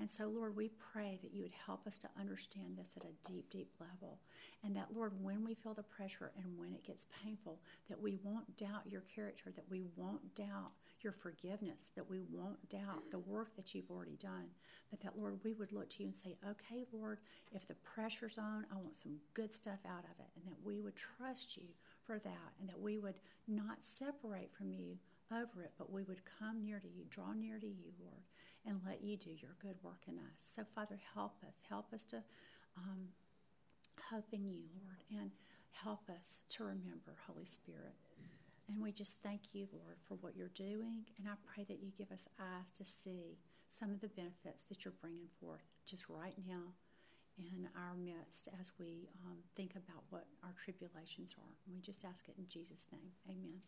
[0.00, 3.28] And so, Lord, we pray that you would help us to understand this at a
[3.28, 4.18] deep, deep level.
[4.62, 8.16] And that, Lord, when we feel the pressure and when it gets painful, that we
[8.22, 10.70] won't doubt your character, that we won't doubt
[11.00, 14.46] your forgiveness, that we won't doubt the work that you've already done.
[14.90, 17.18] But that, Lord, we would look to you and say, okay, Lord,
[17.52, 20.30] if the pressure's on, I want some good stuff out of it.
[20.36, 21.66] And that we would trust you
[22.06, 24.96] for that and that we would not separate from you
[25.32, 28.22] over it, but we would come near to you, draw near to you, Lord,
[28.66, 30.38] and let you do your good work in us.
[30.54, 31.54] So, Father, help us.
[31.68, 32.18] Help us to
[32.76, 33.08] um,
[34.10, 35.30] hope in you, Lord, and
[35.70, 37.94] help us to remember, Holy Spirit.
[38.68, 41.06] And we just thank you, Lord, for what you're doing.
[41.18, 43.38] And I pray that you give us eyes to see
[43.70, 46.74] some of the benefits that you're bringing forth just right now
[47.38, 51.54] in our midst as we um, think about what our tribulations are.
[51.66, 53.12] And we just ask it in Jesus' name.
[53.30, 53.62] Amen.